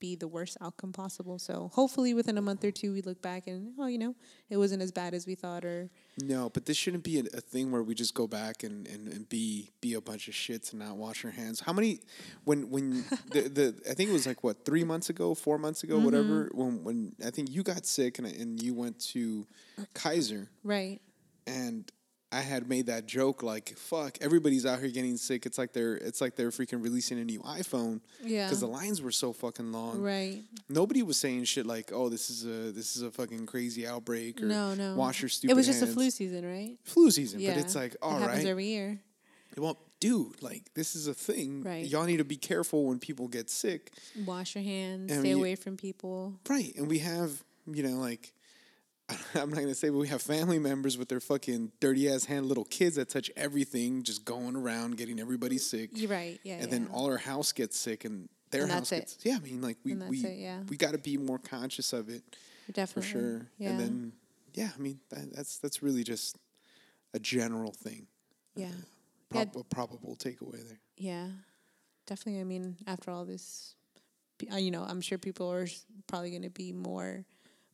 [0.00, 1.38] be the worst outcome possible.
[1.38, 4.14] So hopefully, within a month or two, we look back and oh, you know,
[4.50, 5.90] it wasn't as bad as we thought, or
[6.22, 9.08] no, but this shouldn't be a, a thing where we just go back and, and,
[9.08, 11.60] and be be a bunch of shits and not wash our hands.
[11.60, 12.00] How many
[12.44, 15.82] when when the, the I think it was like what three months ago, four months
[15.82, 16.46] ago, whatever.
[16.46, 16.58] Mm-hmm.
[16.58, 19.46] When when I think you got sick and and you went to
[19.94, 21.00] Kaiser right.
[21.46, 21.90] and
[22.30, 25.94] I had made that joke like, "Fuck, everybody's out here getting sick." It's like they're
[25.96, 28.00] it's like they're freaking releasing a new iPhone.
[28.22, 28.46] Yeah.
[28.46, 30.02] Because the lines were so fucking long.
[30.02, 30.42] Right.
[30.68, 34.42] Nobody was saying shit like, "Oh, this is a this is a fucking crazy outbreak,"
[34.42, 34.94] or No, no.
[34.94, 36.76] wash your stupid." It was just a flu season, right?
[36.84, 37.40] flu season.
[37.40, 37.54] Yeah.
[37.54, 38.22] But it's like, all right.
[38.22, 39.00] it right, every year.
[39.56, 41.62] well, dude, like this is a thing.
[41.62, 41.86] Right.
[41.86, 43.90] Y'all need to be careful when people get sick,
[44.26, 45.10] Wash your hands.
[45.10, 46.34] I stay mean, away from people.
[46.48, 46.74] right?
[46.76, 48.34] And we have, you know, like.
[49.34, 52.46] I'm not gonna say, but we have family members with their fucking dirty ass hand,
[52.46, 55.90] little kids that touch everything, just going around getting everybody sick.
[55.94, 56.38] You're right.
[56.44, 56.54] Yeah.
[56.54, 56.68] and yeah.
[56.70, 59.16] then all our house gets sick and their And house that's it.
[59.22, 60.60] gets yeah i mean like we we it, yeah.
[60.70, 62.22] we got to be more conscious of it
[62.72, 63.02] Definitely.
[63.02, 63.68] for sure Yeah.
[63.70, 64.12] and then
[64.54, 66.38] yeah i mean that, that's that's really just
[67.12, 68.06] a general thing
[68.56, 68.70] yeah.
[69.28, 69.60] prob- Yeah.
[69.60, 71.28] a probable takeaway there Yeah,
[72.06, 72.40] definitely.
[72.40, 73.74] I mean, after all this,
[74.50, 75.68] uh, you know, I'm sure people are
[76.06, 77.24] probably going to be more,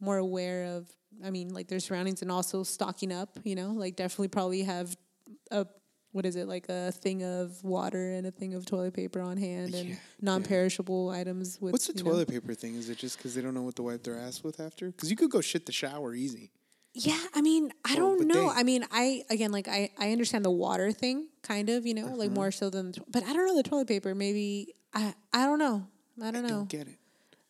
[0.00, 0.88] more aware of.
[1.24, 3.38] I mean, like their surroundings and also stocking up.
[3.44, 4.96] You know, like definitely probably have
[5.50, 5.66] a
[6.12, 9.36] what is it like a thing of water and a thing of toilet paper on
[9.36, 11.60] hand and Yeah, non-perishable items.
[11.60, 13.62] With what's the you know- toilet paper thing is it just because they don't know
[13.62, 16.50] what to wipe their ass with after because you could go shit the shower easy
[16.94, 18.48] Yeah, I mean, I don't know.
[18.54, 22.06] I mean, I again, like I, I understand the water thing, kind of, you know,
[22.14, 22.34] like Uh-huh.
[22.36, 24.14] more so than, but I don't know the toilet paper.
[24.14, 25.88] Maybe I, I don't know.
[26.22, 26.56] I don't i know.
[26.58, 26.98] don't get it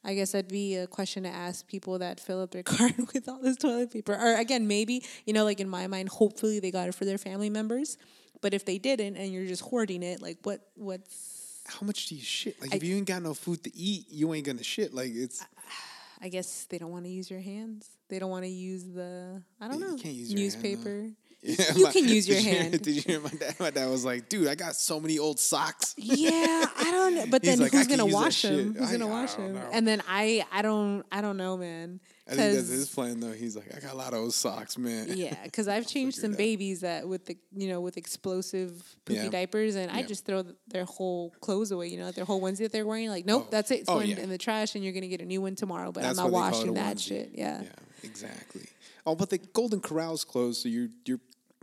[0.05, 3.29] I guess that'd be a question to ask people that fill up their cart with
[3.29, 4.15] all this toilet paper.
[4.15, 7.19] Or again, maybe, you know, like in my mind, hopefully they got it for their
[7.19, 7.97] family members.
[8.43, 12.15] But if they didn't and you're just hoarding it, like what what's how much do
[12.15, 14.93] you shit like if you ain't got no food to eat you ain't gonna shit
[14.93, 15.43] like it's
[16.21, 17.89] I guess they don't want to use your hands.
[18.11, 21.11] They don't want to use the I don't Yeah, know can't use your hand, newspaper.
[21.47, 22.83] Yeah, you my- can use your did you hear- hand.
[22.83, 23.55] Did you hear my dad?
[23.61, 27.27] My dad was like, "Dude, I got so many old socks." yeah, I don't know.
[27.31, 28.73] But then like, who's gonna wash them?
[28.73, 29.57] shit." Who's I- gonna I wash them?
[29.73, 32.01] And then I I don't I don't know, man.
[32.27, 33.33] I think that's his plan, though.
[33.33, 36.33] He's like, "I got a lot of old socks, man." Yeah, because I've changed some
[36.33, 36.39] out.
[36.39, 39.29] babies that with the you know with explosive poopy Yeah.
[39.29, 41.89] diapers, and I just throw their whole clothes away.
[41.89, 43.11] You know, their whole onesie that they're wearing.
[43.11, 43.51] Like, nope, Oh.
[43.51, 43.81] that's it.
[43.81, 44.21] It's Oh, going yeah.
[44.21, 45.93] in the trash, and you're gonna get a new one tomorrow.
[45.93, 47.31] But That's I'm not why they call it a washing that shit.
[47.35, 47.61] Yeah.
[47.63, 47.69] Yeah,
[48.03, 48.63] exactly.
[49.07, 51.21] Oh, but the Golden Corral's closed, so you're you're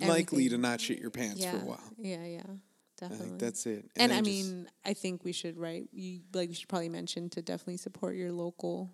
[0.08, 1.94] likely to not shit your pants yeah, for a while.
[1.98, 2.54] yeah, yeah, I
[3.00, 3.28] definitely.
[3.28, 3.90] think that's it.
[3.98, 5.88] and then I mean, I think we should right.
[5.94, 8.92] You like we should probably mention to definitely support your local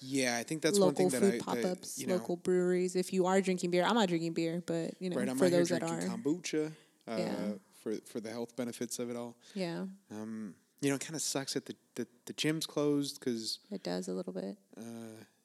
[0.00, 2.36] yeah, I think that's one local thing food that I, pop ups, you know, local
[2.36, 2.96] breweries.
[2.96, 5.28] If you are drinking beer, I'm not drinking beer, but you know, right?
[5.28, 6.66] I'm for those that drinking are, kombucha
[7.08, 7.34] uh, Yeah.
[7.82, 9.36] for for the health benefits of it all.
[9.54, 13.60] yeah, Um, you know, it kind of sucks that the, the the gym's closed because
[13.70, 14.58] it does a little bit.
[14.76, 14.82] uh,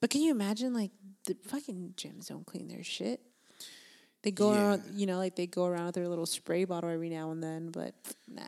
[0.02, 0.91] But can you imagine like
[1.26, 3.22] the fucking gyms don't clean their shit?
[4.24, 4.61] They go Yeah.
[4.67, 7.41] around, you know, like they go around with their little spray bottle every now and
[7.41, 7.93] then, but
[8.28, 8.43] nah,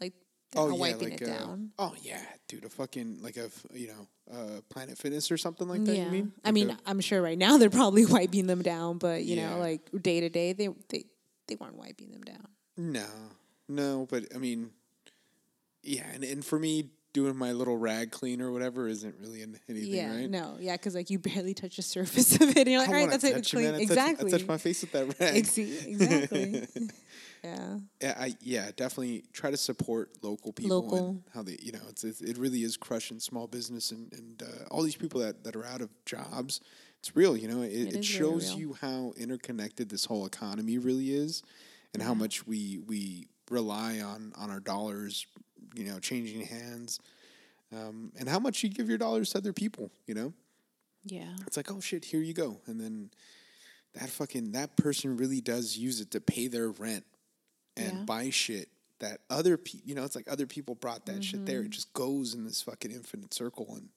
[0.00, 0.14] like
[0.52, 1.72] they're not wiping it uh, down.
[1.78, 5.84] oh yeah, dude, a fucking like a you know uh, Planet Fitness or something like
[5.84, 5.94] that.
[5.94, 6.32] yeah, You mean?
[6.42, 9.36] I Like mean, a- I'm sure right now they're probably wiping them down, but you
[9.36, 9.50] Yeah.
[9.50, 11.04] know, like day to day, they they
[11.48, 12.48] they weren't wiping them down.
[12.78, 13.06] no,
[13.68, 14.70] no, but I mean,
[15.82, 19.58] yeah, and, and for me, doing my little rag clean or whatever isn't really an-
[19.68, 20.30] anything, yeah, right?
[20.30, 22.56] no, yeah, because like you barely touch the surface of it.
[22.58, 23.68] And you're like, all right, that's it, clean.
[23.68, 24.34] I touch- exactly.
[24.34, 25.36] I touch my face with that rag.
[25.36, 26.66] Ex- exactly.
[27.44, 27.78] yeah.
[28.02, 30.82] Yeah, I yeah definitely try to support local people.
[30.82, 31.08] Local.
[31.08, 34.42] and how they you know it's, it's it really is crushing small business and and
[34.42, 36.60] uh, all these people that that are out of jobs.
[37.00, 37.62] It's real, you know.
[37.62, 41.42] It, It it, shows you how interconnected this whole economy really is,
[41.94, 45.24] and how much we we rely on on our dollars,
[45.78, 47.00] you know, changing hands,
[47.72, 49.90] um, and how much you give your dollars to other people.
[50.06, 50.32] You know,
[51.04, 51.34] Yeah.
[51.46, 53.10] it's like oh shit, here you go, and then
[53.94, 57.04] that fucking that person really does use it to pay their rent
[57.76, 58.04] and Yeah.
[58.04, 58.68] buy shit
[58.98, 61.58] that other people, you know, it's like other people brought that shit there.
[61.60, 61.66] Mm-hmm.
[61.66, 63.88] It just goes in this fucking infinite circle, and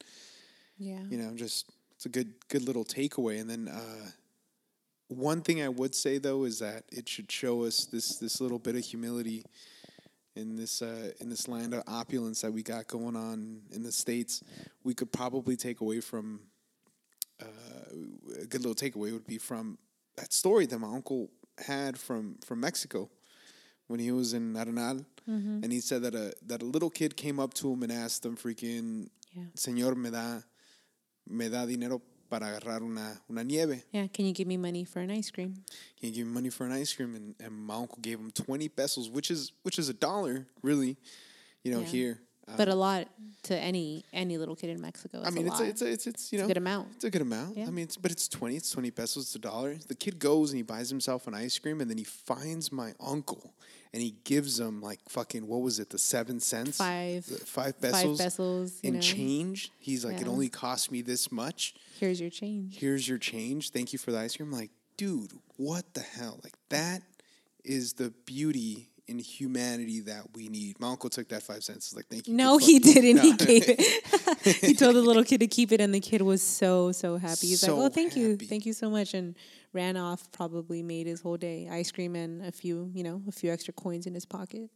[0.78, 1.04] Yeah.
[1.10, 3.40] you know, just it's a good good little takeaway.
[3.42, 4.12] And then uh,
[5.08, 8.60] one thing I would say though is that it should show us this this little
[8.60, 9.44] bit of humility
[10.36, 13.92] in this uh, in this land of opulence that we got going on in the
[13.92, 14.42] states.
[14.84, 16.42] We could probably take away from
[17.42, 17.46] uh,
[18.42, 19.78] a good little takeaway would be from
[20.18, 21.30] that story that my uncle
[21.68, 23.10] had from from Mexico
[23.88, 25.60] when he was in Arenal, Mm-hmm.
[25.64, 28.26] and he said that a that a little kid came up to him and asked
[28.26, 29.44] him, "Freaking, Yeah.
[29.56, 30.40] señor, me da
[31.28, 32.02] me da dinero
[32.32, 33.84] para agarrar una una nieve?
[33.92, 34.08] Yeah.
[34.08, 35.54] Can you give me money for an ice cream?
[36.00, 38.32] Can you give me money for an ice cream?" And, and my uncle gave him
[38.32, 40.96] twenty pesos, which is which is a dollar, really,
[41.64, 41.88] you know, Yeah.
[41.92, 42.22] here.
[42.58, 43.08] But a lot
[43.44, 45.20] to any any little kid in Mexico.
[45.24, 46.90] I It's mean, a it's a, it's a, it's it's you know a good amount.
[46.96, 47.58] It's a good amount.
[47.58, 47.68] Yeah.
[47.68, 48.56] I mean, it's, but it's twenty.
[48.56, 49.24] It's twenty pesos.
[49.24, 49.76] It's a dollar.
[49.88, 52.94] The kid goes and he buys himself an ice cream, and then he finds my
[53.00, 53.54] uncle,
[53.94, 55.90] and he gives him like fucking what was it?
[55.90, 59.02] The seven cents, Five- five five pesos, pesos, you in know.
[59.02, 59.72] change.
[59.80, 61.74] He's like, it only cost me this much.
[62.00, 62.78] Here's your change.
[62.78, 63.72] Here's your change.
[63.72, 64.52] Thank you for the ice cream.
[64.54, 66.40] I'm like, dude, what the hell?
[66.44, 67.02] Like that
[67.64, 70.80] is the beauty in humanity that we need.
[70.80, 71.90] My uncle took that five cents.
[71.90, 72.34] He's like, thank you.
[72.34, 73.18] No, he didn't.
[73.18, 73.22] No.
[73.22, 73.82] He gave it.
[74.66, 77.48] he told the little kid to keep it, and the kid was so so happy.
[77.48, 79.36] He's So like, "Oh, thank you, thank you so much," and
[79.74, 80.32] ran off.
[80.32, 81.68] Probably made his whole day.
[81.70, 84.70] Ice cream and a few, you know, a few extra coins in his pocket.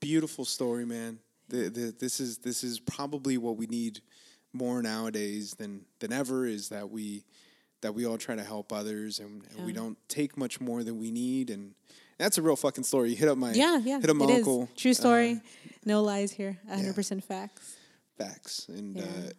[0.00, 1.18] Beautiful story, man.
[1.48, 4.00] The, the, this is this is probably what we need
[4.52, 6.46] more nowadays than than ever.
[6.46, 7.24] Is that we
[7.82, 10.98] that we all try to help others and, and we don't take much more than
[10.98, 11.74] we need and
[12.22, 13.10] that's a real fucking story.
[13.10, 14.36] You hit up my Yeah, yeah, hit up my it is.
[14.38, 14.68] uncle.
[14.76, 15.32] True story.
[15.32, 16.58] uh, no lies here.
[16.68, 17.76] hundred percent facts.
[18.16, 19.02] facts and Yeah.
[19.04, 19.30] uh,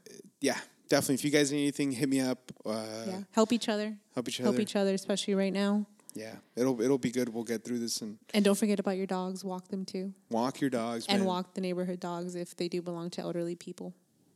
[0.41, 0.57] yeah,
[0.89, 1.15] definitely.
[1.15, 2.51] If you guys need anything, hit me up.
[2.65, 3.97] Uh, Yeah, help each other.
[4.13, 4.49] Help each other.
[4.49, 5.85] Help each other, especially right now.
[6.15, 7.29] Yeah, it'll it'll be good.
[7.29, 9.43] We'll get through this and And don't forget about your dogs.
[9.43, 11.05] Walk them too, walk your dogs.
[11.09, 11.27] and man.
[11.27, 13.93] walk the neighborhood dogs if they do belong to elderly people.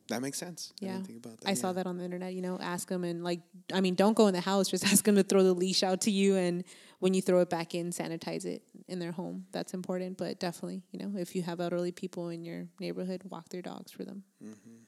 [0.10, 0.74] That makes sense.
[0.82, 1.50] I Yeah, didn't think about that.
[1.50, 2.34] I saw that on the internet.
[2.34, 3.42] You know, ask them and like,
[3.74, 4.68] I mean, don't go in the house.
[4.72, 6.64] Just ask them to throw the leash out to you, and
[7.00, 9.46] when you throw it back in, sanitize it in their home.
[9.52, 10.18] That's important.
[10.18, 13.92] But definitely, you know, if you have elderly people in your neighborhood, walk their dogs
[13.92, 14.24] for them.
[14.44, 14.84] Mm-hmm.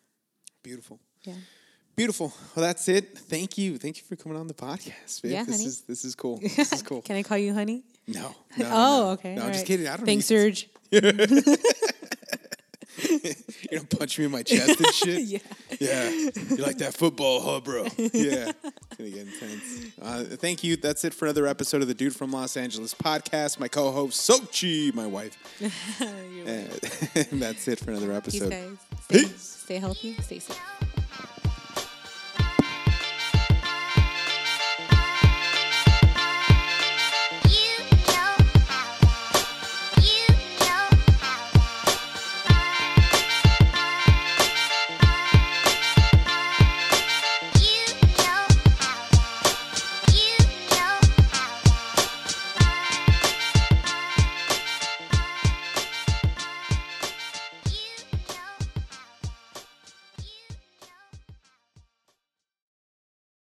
[0.64, 1.00] Beautiful.
[1.24, 1.36] Yeah.
[1.96, 2.34] Beautiful.
[2.56, 3.18] Well, that's it.
[3.18, 3.78] Thank you.
[3.78, 5.22] Thank you for coming on the podcast.
[5.22, 5.66] Yeah, this honey.
[5.66, 6.40] is this is cool.
[6.56, 7.02] This is cool.
[7.02, 7.84] Can I call you honey?
[8.08, 8.66] no, no.
[8.72, 9.10] oh, no.
[9.12, 9.36] okay.
[9.36, 9.68] No, I'm just right.
[9.68, 9.88] kidding.
[9.88, 10.06] I don't.
[10.06, 10.70] Thanks, need,
[13.72, 15.22] You're gonna punch me in my chest and shit.
[15.24, 15.40] yeah.
[15.80, 16.10] Yeah.
[16.10, 17.84] You like that football, huh, bro?
[17.98, 18.52] Yeah.
[18.64, 19.92] It's gonna get intense.
[20.02, 20.76] Uh, thank you.
[20.76, 23.60] That's it for another episode of the Dude from Los Angeles podcast.
[23.60, 25.38] My co-host Sochi, my wife.
[26.00, 26.48] You're
[27.32, 28.50] And that's it for another episode.
[28.52, 28.78] guys.
[29.04, 29.42] Stay, Peace.
[29.64, 30.16] stay healthy.
[30.22, 30.60] Stay safe.